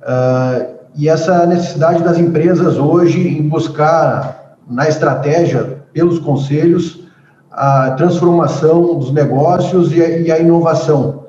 [0.03, 7.07] Uh, e essa necessidade das empresas hoje em buscar na estratégia, pelos conselhos,
[7.51, 11.27] a transformação dos negócios e a, e a, inovação.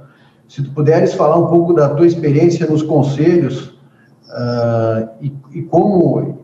[0.47, 3.67] Se tu puderes falar um pouco da tua experiência nos conselhos
[4.29, 6.39] uh, e, e, como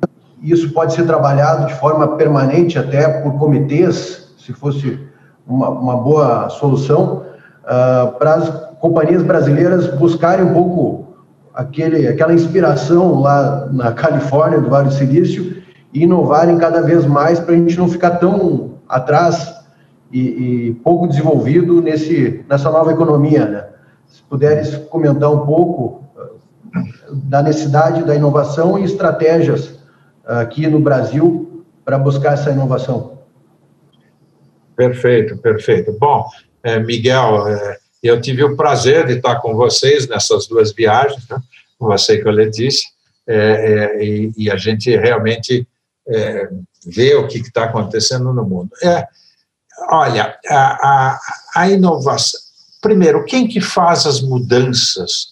[0.51, 4.99] isso pode ser trabalhado de forma permanente até por comitês, se fosse
[5.47, 7.23] uma, uma boa solução,
[7.63, 11.15] uh, para as companhias brasileiras buscarem um pouco
[11.53, 15.63] aquele, aquela inspiração lá na Califórnia, do Vale do Silício,
[15.93, 19.53] e inovarem cada vez mais para a gente não ficar tão atrás
[20.11, 23.45] e, e, pouco desenvolvido nesse, nessa nova economia.
[23.45, 23.65] Né?
[24.07, 29.82] Se puderes comentar um pouco uh, da necessidade da inovação e estratégias
[30.25, 33.19] aqui no Brasil para buscar essa inovação.
[34.75, 35.91] Perfeito, perfeito.
[35.93, 36.25] Bom,
[36.63, 41.41] é, Miguel, é, eu tive o prazer de estar com vocês nessas duas viagens, né?
[41.77, 42.89] com você e com a Letícia,
[43.27, 45.67] é, é e, e, a gente realmente
[46.07, 46.49] é,
[46.85, 48.69] vê o que está acontecendo no mundo.
[48.81, 49.07] É,
[49.91, 51.19] olha, a, a,
[51.55, 52.39] a, inovação.
[52.81, 55.31] Primeiro, quem que faz as mudanças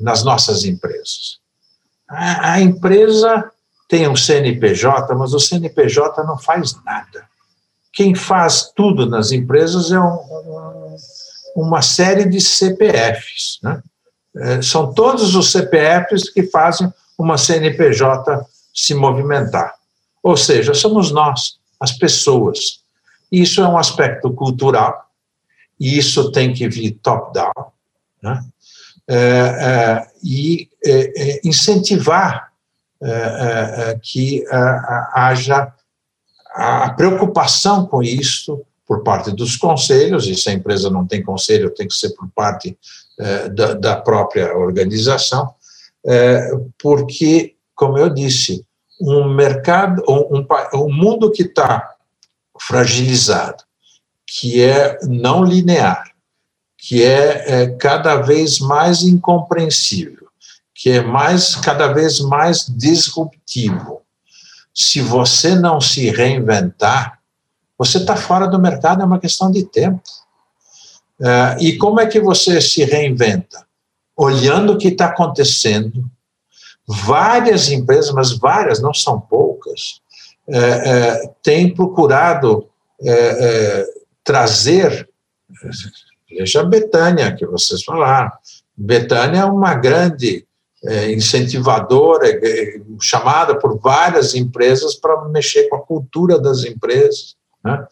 [0.00, 1.37] nas nossas empresas?
[2.08, 3.50] A, a, empresa
[3.88, 7.28] tem um CNPJ, mas o CNPJ não faz nada.
[7.92, 10.96] Quem faz tudo nas empresas é um,
[11.56, 13.58] uma série de CPFs.
[13.62, 13.82] Né?
[14.36, 19.74] É, são todos os CPFs que fazem uma CNPJ se movimentar.
[20.22, 22.80] Ou seja, somos nós, as pessoas.
[23.30, 25.08] Isso é um aspecto cultural,
[25.78, 27.72] e isso tem que vir top-down,
[28.22, 28.44] né?
[29.10, 32.52] É, é, e é, é incentivar
[33.02, 34.44] é, que
[35.14, 35.72] haja
[36.54, 41.70] a preocupação com isso por parte dos conselhos, e se a empresa não tem conselho,
[41.70, 42.76] tem que ser por parte
[43.54, 45.54] da, da, própria organização,
[46.78, 48.64] porque, como eu disse,
[48.98, 51.96] um mercado, um, um mundo que está
[52.58, 53.62] fragilizado,
[54.26, 56.07] que é não linear,
[56.88, 60.26] que é, é, cada vez mais incompreensível,
[60.74, 64.00] que é mais cada vez mais disruptivo.
[64.72, 67.18] Se você não se reinventar,
[67.76, 70.00] você está fora do mercado, é uma questão de tempo.
[71.20, 73.66] É, e como é que você se reinventa?
[74.16, 76.10] Olhando o que está acontecendo,
[76.86, 80.00] várias empresas, mas várias, não são poucas,
[80.48, 82.66] é, é, têm procurado
[83.02, 83.86] é, é
[84.24, 85.06] trazer
[86.58, 88.30] A Betânia, que vocês falaram.
[88.76, 90.46] Betânia é uma grande
[90.84, 97.86] é, incentivadora, é, chamada por várias empresas para mexer com a cultura das empresas, né?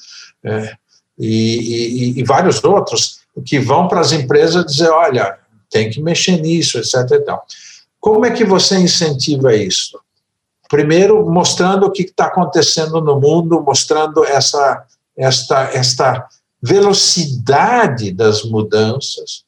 [0.45, 0.77] É,
[1.19, 5.39] e, e, e, vários outros que vão para as empresas dizer, olha,
[5.71, 6.95] tem que mexer nisso, etc.
[7.99, 9.99] Como é que você incentiva isso?
[10.69, 14.85] Primeiro, mostrando o que está acontecendo no mundo, mostrando essa,
[15.17, 16.29] esta, esta
[16.67, 19.45] velocidade das mudanças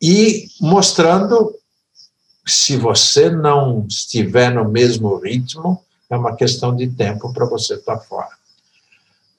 [0.00, 1.54] e mostrando
[2.46, 7.98] se você não estiver no mesmo ritmo, é uma questão de tempo para você estar
[8.00, 8.28] fora.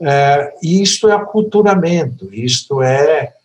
[0.01, 3.36] É, isto é aculturamento, isto é,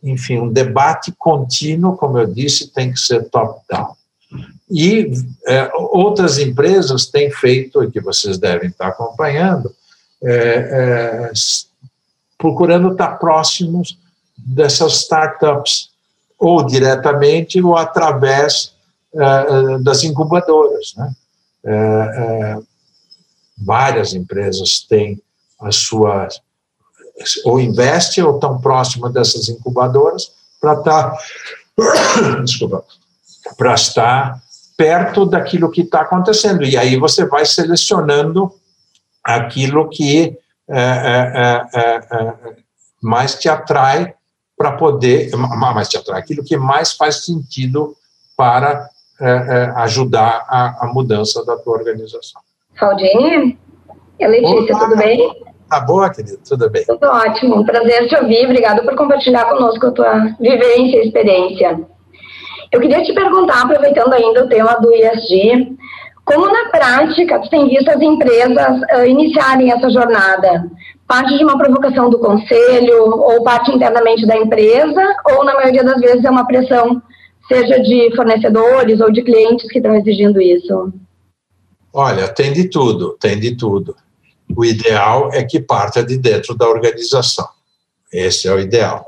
[0.00, 3.96] enfim, um debate contínuo, como eu disse, tem que ser top-down.
[4.70, 5.10] E
[5.48, 9.74] é, outras empresas têm feito, e que vocês devem estar acompanhando,
[10.22, 11.32] é, é
[12.46, 13.98] procurando estar próximos
[14.36, 15.90] dessas startups,
[16.38, 18.72] ou diretamente ou através
[19.14, 20.94] uh, das incubadoras.
[20.96, 21.12] Né?
[21.64, 22.66] Uh, uh,
[23.58, 25.20] várias empresas têm
[25.60, 26.40] as suas,
[27.44, 30.30] ou investem ou estão próximas dessas incubadoras
[30.60, 31.16] para estar,
[32.44, 32.84] desculpa,
[33.56, 34.40] para estar
[34.76, 36.62] perto daquilo que está acontecendo.
[36.62, 38.52] E aí você vai selecionando
[39.24, 40.38] aquilo que
[43.02, 44.14] mais te atrai
[44.56, 47.94] para poder, mais te atrai, aquilo que mais faz sentido
[48.36, 48.88] para
[49.76, 52.40] ajudar a, a, mudança da tua organização.
[52.76, 53.58] Claudine?
[54.18, 54.84] É Letícia, Olá.
[54.84, 55.46] tudo bem?
[55.68, 56.84] Tá boa, querido, tudo bem.
[56.84, 61.80] Tudo ótimo, prazer te ouvir, obrigado por compartilhar conosco a tua vivência e experiência.
[62.72, 65.76] Eu queria te perguntar, aproveitando ainda o tema do ISG,
[66.26, 70.68] como na prática tem visto as empresas uh, iniciarem essa jornada?
[71.06, 76.00] Parte de uma provocação do conselho ou parte internamente da empresa ou na maioria das
[76.00, 77.00] vezes é uma pressão
[77.46, 80.92] seja de fornecedores ou de clientes que estão exigindo isso?
[81.92, 83.94] Olha, tem de tudo, tem de tudo.
[84.54, 87.48] O ideal é que parta de dentro da organização.
[88.12, 89.04] Esse é o ideal.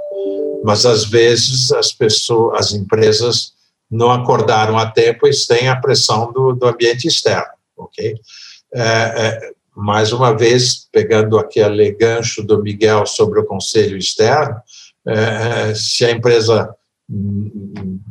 [0.62, 3.57] Mas às vezes as pessoas, as empresas
[3.91, 8.14] não acordaram a tempo e têm a pressão do, do ambiente externo, ok?
[8.74, 14.57] É, é, mais uma vez, pegando aquele gancho do Miguel sobre o conselho externo,
[15.07, 16.74] é, se a empresa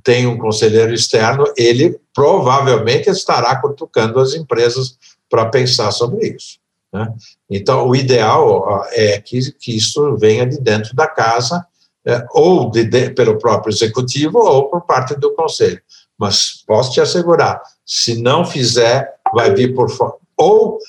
[0.03, 4.97] tem um conselheiro externo, ele provavelmente estará cutucando as empresas
[5.29, 6.57] para pensar sobre isso.
[6.91, 7.13] Né?
[7.49, 11.76] Então, o ideal é que, que isso venha de dentro da casa é,
[12.31, 15.81] ou de, de, pelo próprio executivo ou por parte do conselho.
[16.17, 19.87] Mas posso te assegurar, se não fizer, vai vir por.
[20.35, 20.79] Ou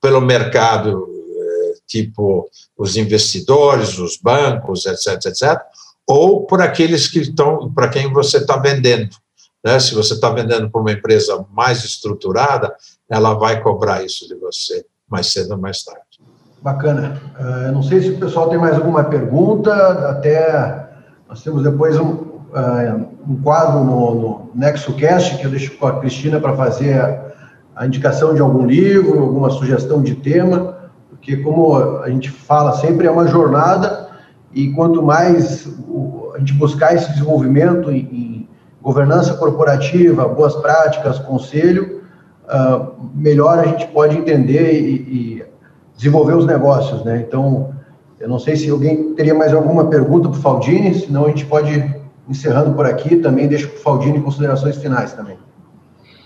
[0.00, 5.60] pelo mercado, é, tipo os investidores, os bancos, etc, etc,
[6.06, 9.14] ou por aqueles que estão, para quem você está vendendo.
[9.64, 9.78] Né?
[9.80, 12.74] Se você está vendendo para uma empresa mais estruturada,
[13.10, 16.07] ela vai cobrar isso de você mais cedo ou mais tarde.
[16.60, 17.20] Bacana.
[17.38, 19.72] Uh, não sei se o pessoal tem mais alguma pergunta,
[20.10, 20.88] até
[21.28, 26.00] nós temos depois um, uh, um quadro no, no NexoCast, que eu deixo com a
[26.00, 27.26] Cristina para fazer a,
[27.76, 30.76] a, indicação de algum livro, alguma sugestão de tema,
[31.10, 34.08] porque como a gente fala sempre, é uma jornada
[34.52, 35.68] e quanto mais
[36.34, 38.48] a gente buscar esse desenvolvimento em, em
[38.82, 42.02] governança corporativa, boas práticas, conselho,
[42.46, 44.94] uh, melhor a gente pode entender e,
[45.36, 45.37] e
[45.98, 47.24] desenvolver os negócios, né?
[47.26, 47.74] Então,
[48.20, 51.44] eu não sei se alguém teria mais alguma pergunta para o Faldini, senão a gente
[51.44, 51.84] pode
[52.28, 55.36] encerrando por aqui, também deixo para o Faldini considerações finais também.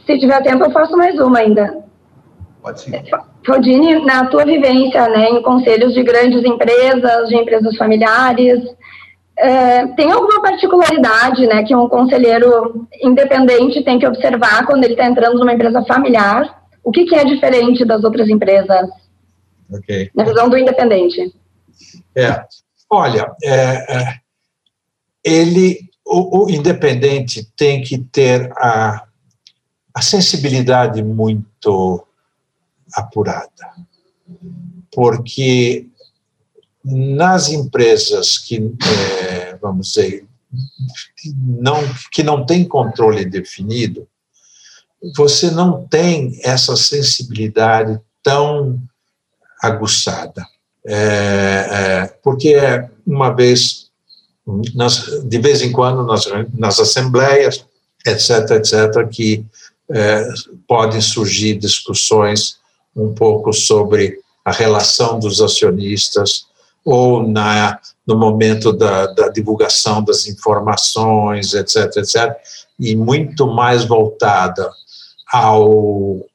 [0.06, 1.82] Se tiver tempo, eu faço mais uma ainda.
[2.60, 3.02] Pode ser.
[3.46, 8.60] Faldini, na tua vivência né, em conselhos de grandes empresas, de empresas familiares,
[9.38, 15.06] é, tem alguma particularidade né, que um conselheiro independente tem que observar quando ele está
[15.06, 16.62] entrando numa empresa familiar?
[16.84, 18.88] O que, que é diferente das outras empresas?
[19.72, 20.10] Okay.
[20.14, 21.34] Na visão do independente.
[22.14, 22.44] É,
[22.90, 24.20] olha, é, é,
[25.24, 29.06] ele, o, o, independente tem que ter a,
[29.94, 32.06] a sensibilidade muito
[32.94, 33.72] apurada,
[34.92, 35.86] porque
[36.84, 38.74] nas empresas que,
[39.22, 40.26] é, vamos dizer,
[41.36, 44.06] não, que não tem controle definido,
[45.16, 48.80] você não tem essa sensibilidade tão
[49.62, 50.44] aguçada.
[50.84, 52.56] É, é, porque
[53.06, 53.90] uma vez,
[55.24, 57.64] de vez em quando, nas, nas assembleias,
[58.04, 59.46] etc., etc., que
[59.90, 60.28] é,
[60.66, 62.56] podem surgir discussões
[62.96, 66.46] um pouco sobre a relação dos acionistas
[66.84, 72.36] ou na, no momento da, da divulgação das informações, etc., etc.,
[72.78, 74.68] e muito mais voltada
[75.32, 76.26] ao,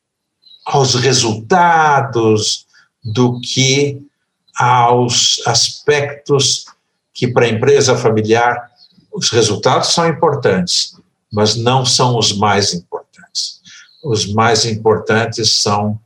[0.66, 2.67] aos resultados
[3.08, 4.06] do que
[4.54, 6.66] aos aspectos
[7.14, 8.70] que, para a empresa familiar,
[9.14, 10.96] os resultados são importantes,
[11.32, 13.62] mas não são os mais importantes.
[14.04, 16.00] Os mais importantes são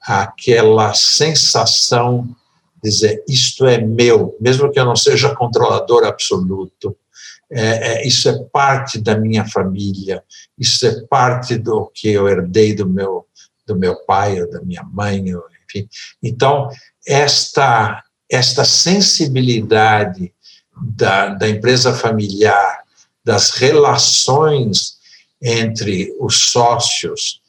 [0.00, 2.28] aquela sensação
[2.82, 6.94] de dizer isto é meu, mesmo que eu não seja controlador absoluto,
[7.50, 10.22] é, é, isso é parte da minha família,
[10.58, 13.26] isso é parte do que eu herdei do meu,
[13.66, 15.24] do meu pai ou da minha mãe,
[16.22, 16.68] Então,
[17.06, 20.32] esta, esta sensibilidade
[20.76, 22.82] da, da empresa familiar,
[23.24, 24.98] das relações
[25.40, 27.40] entre os sócios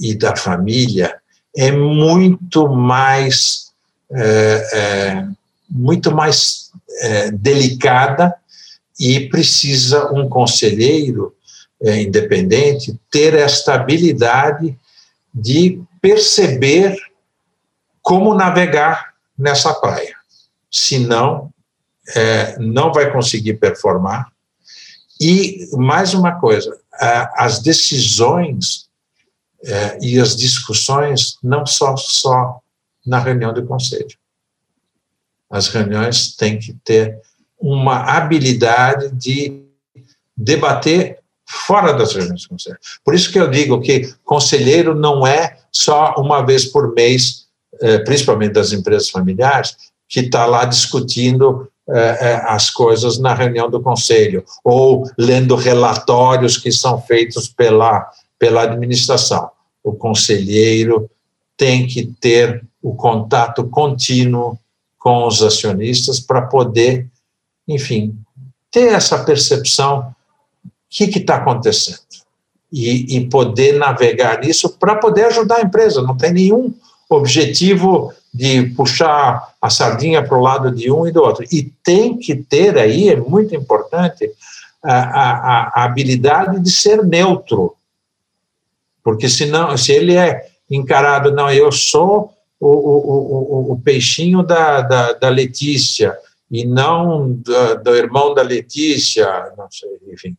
[0.00, 1.20] e da família,
[1.56, 3.70] é muito mais,
[4.12, 5.26] é, é,
[5.68, 6.70] muito mais
[7.00, 8.34] é, delicada
[8.98, 11.34] e precisa um conselheiro
[11.82, 14.76] é, independente ter esta habilidade
[15.32, 16.96] de perceber
[18.10, 20.16] como navegar nessa praia.
[20.68, 21.54] Senão,
[22.12, 24.26] é, não vai conseguir performar.
[25.20, 26.76] E, mais uma coisa,
[27.36, 28.88] as decisões
[29.62, 32.58] é, e as discussões não só, só
[33.06, 34.18] na reunião do conselho.
[35.48, 37.16] As reuniões têm que ter
[37.60, 39.62] uma habilidade de
[40.36, 42.78] debater fora das reuniões do conselho.
[43.04, 47.48] Por isso que eu digo que conselheiro não é só uma vez por mês
[48.04, 49.74] principalmente das empresas familiares,
[50.08, 56.56] que está lá discutindo eh, eh, as coisas na reunião do conselho, ou lendo relatórios
[56.56, 58.08] que são feitos pela,
[58.38, 59.50] pela administração.
[59.82, 61.10] O conselheiro
[61.56, 64.58] tem que ter o contato contínuo
[64.98, 67.08] com os acionistas para poder,
[67.66, 68.16] enfim,
[68.70, 70.14] ter essa percepção
[70.60, 71.98] o que está acontecendo
[72.72, 76.02] e, e, poder navegar nisso para poder ajudar a empresa.
[76.02, 76.72] Não tem nenhum
[77.10, 81.44] objetivo de puxar a sardinha para o lado de um e do outro.
[81.50, 84.30] E tem que ter aí, é muito importante,
[84.82, 87.74] a, a, a habilidade de ser neutro.
[89.02, 94.80] Porque senão, se ele é encarado, não, eu sou o, o, o, o peixinho da,
[94.82, 96.16] da, da, Letícia
[96.50, 100.36] e não do, do, irmão da Letícia, não sei, enfim,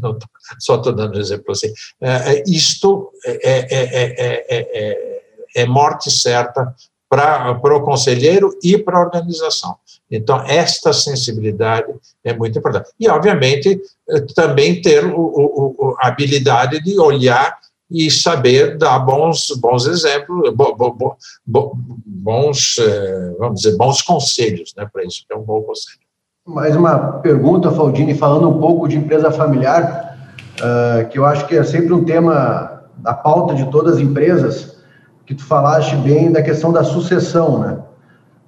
[0.00, 0.18] não,
[0.58, 1.72] só estou dando um exemplo assim.
[2.00, 5.15] É, é isto é, é, é
[5.56, 6.74] é morte certa
[7.08, 9.76] para o conselheiro e para a organização.
[10.10, 11.92] Então, esta sensibilidade
[12.22, 12.90] é muito importante.
[12.98, 17.56] E, obviamente, eh, também ter o, a habilidade de olhar
[17.90, 24.74] e saber dar bons, bons exemplos, bo, bo, bo, bons, eh, vamos dizer, bons conselhos,
[24.76, 26.06] né, para isso, que é um bom conselho.
[26.46, 30.16] Mais uma pergunta, Faldini, falando um pouco de empresa familiar,
[30.60, 34.75] uh, que eu acho que é sempre um tema da pauta de todas as empresas,
[35.26, 37.78] que tu falaste bem da questão da sucessão, né?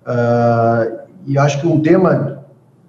[0.06, 2.44] Uh, e acho que um tema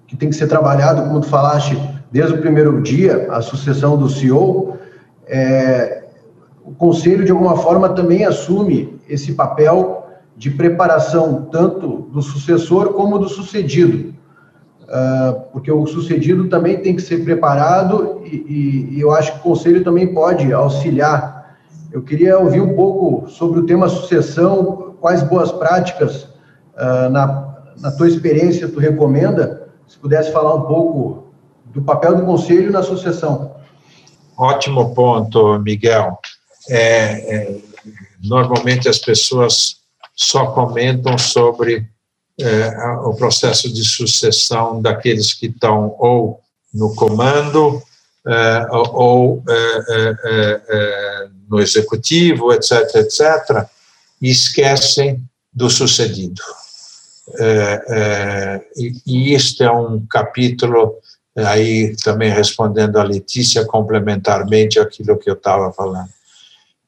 [0.06, 1.78] que tem que ser trabalhado, como tu falaste,
[2.10, 4.78] desde o primeiro dia, a sucessão do CEO,
[5.26, 6.04] é,
[6.64, 13.18] o conselho de alguma forma também assume esse papel de preparação tanto do sucessor como
[13.18, 14.14] do sucedido,
[14.84, 19.38] uh, porque o sucedido também tem que ser preparado e, e, e eu acho que
[19.40, 21.39] o conselho também pode auxiliar
[21.92, 26.24] eu queria ouvir um pouco sobre o tema sucessão, quais boas práticas,
[26.74, 29.68] uh, na, na tua experiência, tu recomenda?
[29.88, 31.32] Se pudesse falar um pouco
[31.66, 33.56] do papel do conselho na sucessão.
[34.36, 36.18] Ótimo ponto, Miguel.
[36.68, 37.56] É, é,
[38.22, 39.76] normalmente as pessoas
[40.14, 41.88] só comentam sobre
[42.40, 42.68] é,
[43.04, 46.40] o processo de sucessão daqueles que estão ou
[46.72, 47.82] no comando
[48.26, 53.66] é, ou é, é, no executivo, etc., etc.,
[54.22, 55.22] e esquecem
[55.52, 56.40] do sucedido.
[58.76, 60.96] e, e este é um capítulo
[61.36, 66.08] aí também respondendo a Letícia complementarmente aquilo que eu estava falando.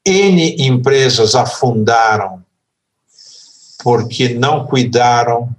[0.04, 2.42] N empresas afundaram
[3.82, 5.54] porque não cuidaram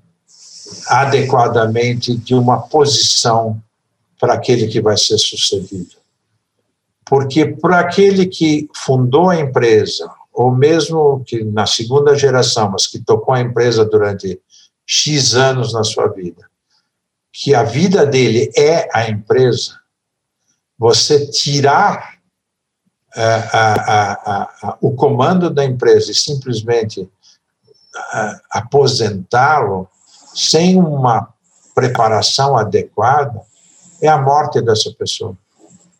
[0.88, 3.62] adequadamente de uma posição
[4.20, 6.03] para aquele que vai ser sucedido.
[7.14, 12.97] Porque para aquele que fundou a empresa, ou mesmo que na segunda geração, mas que
[12.97, 14.41] tocou a empresa durante
[14.84, 16.49] X anos na sua vida,
[17.32, 19.80] que a vida dele é a empresa,
[20.76, 22.18] você tirar
[23.16, 27.07] a, o comando da empresa e simplesmente
[28.49, 29.88] aposentá-lo
[30.34, 31.32] sem uma
[31.76, 33.39] preparação adequada
[34.01, 35.38] é a morte dessa pessoa.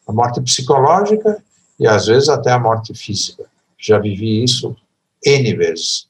[0.08, 1.42] A morte psicológica
[1.80, 3.46] e às vezes até a morte física.
[3.78, 4.76] Já vivi isso
[5.26, 6.08] N vezes.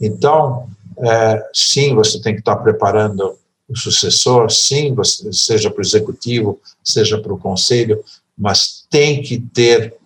[0.00, 0.68] Então,
[0.98, 6.60] é, sim, você tem que estar preparando o sucessor, sim, você, seja para o executivo,
[6.82, 8.04] seja para o conselho,
[8.36, 9.96] mas tem que ter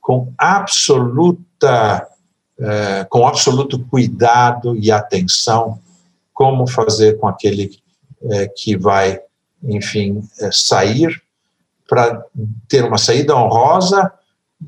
[0.00, 2.06] com absoluta,
[2.58, 5.80] é, com absoluto cuidado e atenção
[6.32, 7.78] como fazer com aquele
[8.30, 9.20] é, que vai,
[9.64, 11.22] enfim, é, sair
[11.88, 12.24] para
[12.68, 14.12] ter uma saída honrosa,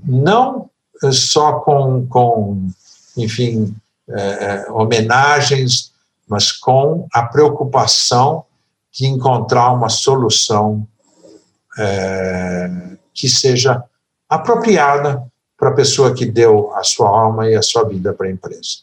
[0.05, 0.71] não
[1.13, 2.69] só com, com
[3.17, 3.75] enfim,
[4.09, 5.93] é, homenagens
[6.29, 8.45] mas com a preocupação
[8.93, 10.87] de encontrar uma solução
[13.15, 13.83] que seja
[14.29, 15.23] apropriada
[15.57, 18.81] para a pessoa que deu a sua alma e a sua vida para a empresa.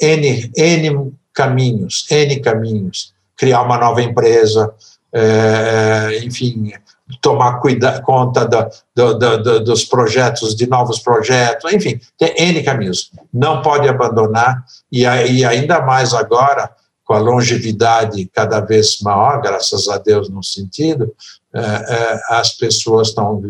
[0.00, 3.14] N, N caminhos, N caminhos.
[3.36, 4.74] Criar uma nova empresa,
[5.12, 6.72] é, enfim,
[7.20, 12.62] tomar cuida, conta da, do, do, do, dos projetos, de novos projetos, enfim, tem N
[12.62, 13.10] caminhos.
[13.32, 16.70] Não pode abandonar, e, e ainda mais agora,
[17.04, 21.12] com a longevidade cada vez maior, graças a Deus, no sentido,
[21.52, 23.42] é, é, as pessoas estão.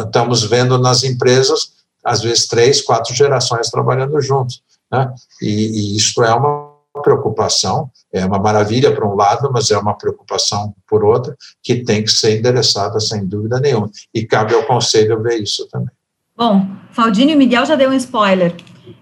[0.00, 4.62] Estamos vendo nas empresas, às vezes, três, quatro gerações trabalhando juntos.
[4.90, 5.12] Né?
[5.42, 6.63] E, e isso é uma
[7.04, 12.02] preocupação, é uma maravilha por um lado, mas é uma preocupação por outra, que tem
[12.02, 13.90] que ser endereçada sem dúvida nenhuma.
[14.12, 15.90] E cabe ao Conselho ver isso também.
[16.36, 18.54] Bom, Faldini e Miguel já deu um spoiler.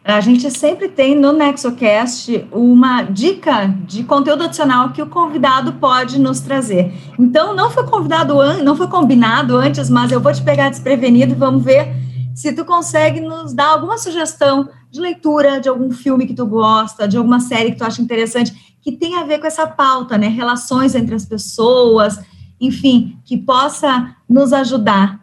[0.04, 6.18] A gente sempre tem no NexoCast uma dica de conteúdo adicional que o convidado pode
[6.18, 6.92] nos trazer.
[7.18, 11.36] Então, não foi convidado, não foi combinado antes, mas eu vou te pegar desprevenido e
[11.36, 11.94] vamos ver
[12.34, 17.08] se tu consegue nos dar alguma sugestão de leitura de algum filme que tu gosta,
[17.08, 20.28] de alguma série que tu acha interessante, que tem a ver com essa pauta, né?
[20.28, 22.18] Relações entre as pessoas,
[22.60, 25.20] enfim, que possa nos ajudar.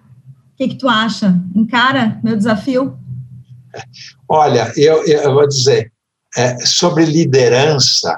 [0.53, 1.39] O que, que tu acha?
[1.55, 2.97] Encara meu desafio?
[4.27, 5.91] Olha, eu, eu vou dizer,
[6.35, 8.17] é, sobre liderança,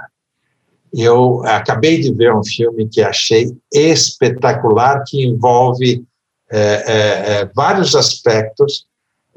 [0.94, 6.04] eu acabei de ver um filme que achei espetacular, que envolve
[6.52, 8.86] é, é, é, vários aspectos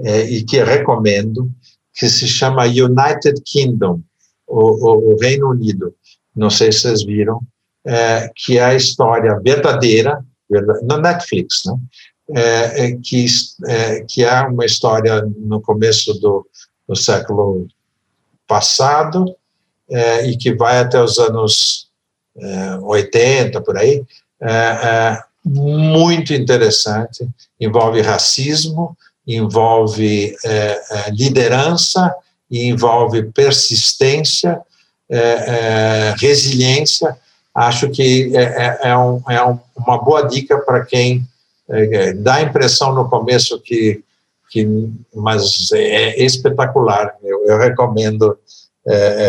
[0.00, 1.48] é, e que recomendo,
[1.94, 4.00] que se chama United Kingdom,
[4.48, 5.94] o, o, o Reino Unido.
[6.34, 7.40] Não sei se vocês viram,
[7.86, 10.24] é, que é a história verdadeira,
[10.82, 11.74] na Netflix, né?
[12.30, 13.26] É, que,
[14.08, 16.46] que é uma história no começo do,
[16.88, 17.68] do século
[18.46, 19.26] passado
[20.24, 21.90] e que vai até os anos
[22.82, 24.02] 80, por aí,
[25.44, 27.28] muito interessante,
[27.60, 28.96] envolve racismo,
[29.26, 32.14] envolve é, é, liderança,
[32.50, 34.60] envolve persistência,
[35.08, 37.16] é, é resiliência.
[37.54, 41.26] Acho que é, é, é um, um, uma boa dica para quem
[42.16, 44.02] dá a impressão no começo que,
[44.50, 44.68] que
[45.14, 47.14] mas é espetacular.
[47.22, 48.36] Eu, eu recomendo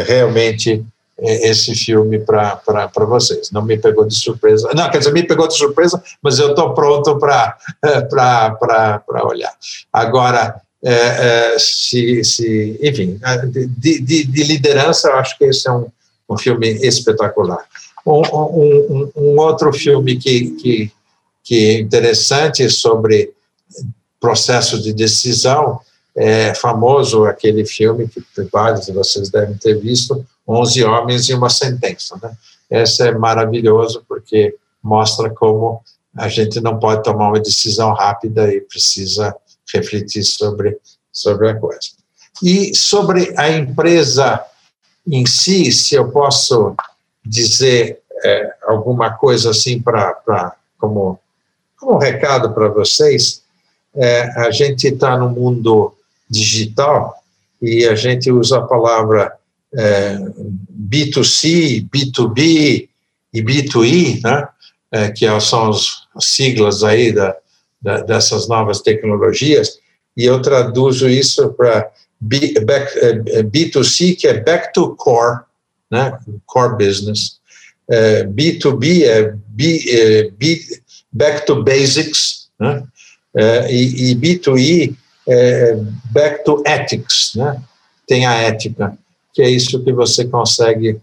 [0.06, 3.52] realmente é, esse filme para vocês.
[3.52, 4.70] Não me pegou de surpresa.
[4.76, 7.58] Não, quer dizer, me pegou de surpresa, mas eu estou pronto para
[9.26, 9.54] olhar.
[9.92, 15.72] Agora, é, é, se, se, enfim, de, de, de, liderança, eu acho que esse é
[15.72, 15.88] um,
[16.30, 17.64] um filme espetacular.
[18.06, 20.92] Um, um, um, outro filme que, que,
[21.44, 23.34] que é interessante sobre
[24.20, 25.80] processo de decisão
[26.16, 31.50] é famoso aquele filme que vários de vocês devem ter visto, 11 homens e uma
[31.50, 32.18] sentença.
[32.22, 32.32] Né?
[32.70, 35.84] Esse é maravilhoso porque mostra como
[36.16, 39.36] a gente não pode tomar uma decisão rápida e precisa
[39.74, 40.78] refletir sobre,
[41.12, 41.90] sobre a coisa.
[42.42, 44.42] E sobre a empresa
[45.06, 46.76] em si, se eu posso
[47.26, 51.20] dizer é, alguma coisa assim para como,
[51.78, 53.42] como um recado para vocês,
[53.96, 55.96] é, a gente está no mundo
[56.30, 57.16] digital
[57.62, 59.34] e a gente usa a palavra
[59.74, 60.18] é,
[60.90, 62.88] B2C, B2B
[63.34, 64.48] e B2E, né?
[64.92, 67.36] É, que são as siglas aí da,
[67.82, 69.80] da, dessas novas tecnologias,
[70.16, 71.92] e eu traduzo isso para
[72.22, 72.54] B,
[73.52, 75.42] B2C, é, que é back to core,
[75.92, 76.18] né?
[76.46, 77.40] core business,
[77.90, 80.62] é, B2B é B, é B,
[81.12, 82.84] back to basics, né?
[83.36, 84.96] É, e, e, B2E
[85.28, 85.76] é
[86.12, 87.62] back to ethics, né?
[88.08, 88.98] tem a ética,
[89.34, 91.00] que é isso que você consegue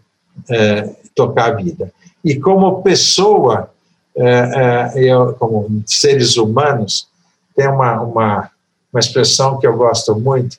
[0.49, 1.93] é, tocar a vida.
[2.25, 3.71] E como pessoa,
[4.17, 7.09] é, é, eu, como seres humanos,
[7.55, 8.51] tem uma, uma,
[8.93, 10.59] uma expressão que eu gosto muito,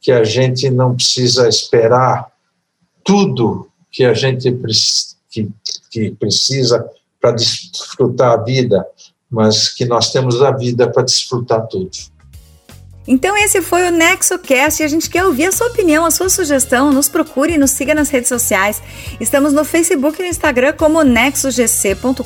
[0.00, 2.30] que a gente não precisa esperar
[3.04, 4.52] tudo que a gente
[5.30, 5.48] que,
[5.90, 6.88] que precisa
[7.20, 8.86] para desfrutar a vida,
[9.30, 11.90] mas que nós temos a vida para desfrutar tudo.
[13.06, 16.28] Então esse foi o NexoCast e a gente quer ouvir a sua opinião, a sua
[16.28, 16.92] sugestão.
[16.92, 18.82] Nos procure e nos siga nas redes sociais.
[19.20, 22.22] Estamos no Facebook e no Instagram como nexogc.com.br.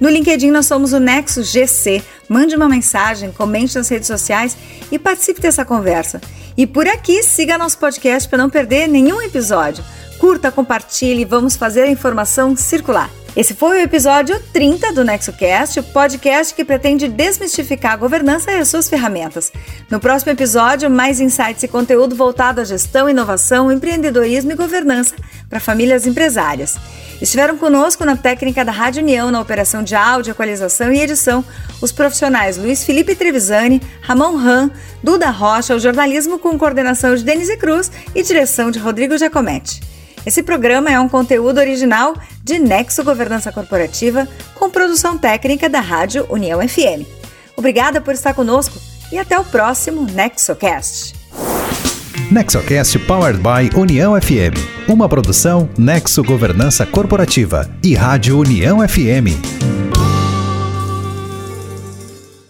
[0.00, 2.02] No LinkedIn nós somos o NexoGC.
[2.28, 4.56] Mande uma mensagem, comente nas redes sociais
[4.90, 6.20] e participe dessa conversa.
[6.56, 9.84] E por aqui, siga nosso podcast para não perder nenhum episódio.
[10.18, 13.10] Curta, compartilhe, vamos fazer a informação circular.
[13.34, 18.58] Esse foi o episódio 30 do NexoCast, o podcast que pretende desmistificar a governança e
[18.58, 19.50] as suas ferramentas.
[19.90, 25.14] No próximo episódio, mais insights e conteúdo voltado à gestão, inovação, empreendedorismo e governança
[25.48, 26.76] para famílias empresárias.
[27.22, 31.42] Estiveram conosco na técnica da Rádio União, na operação de áudio, equalização e edição,
[31.80, 34.70] os profissionais Luiz Felipe Trevisani, Ramon Ram,
[35.02, 39.80] Duda Rocha, o jornalismo com coordenação de Denise Cruz e direção de Rodrigo Giacometti.
[40.24, 46.26] Esse programa é um conteúdo original de Nexo Governança Corporativa, com produção técnica da Rádio
[46.30, 47.06] União FM.
[47.56, 48.78] Obrigada por estar conosco
[49.10, 51.14] e até o próximo NexoCast.
[52.30, 54.56] NexoCast Powered by União FM.
[54.88, 59.71] Uma produção Nexo Governança Corporativa e Rádio União FM.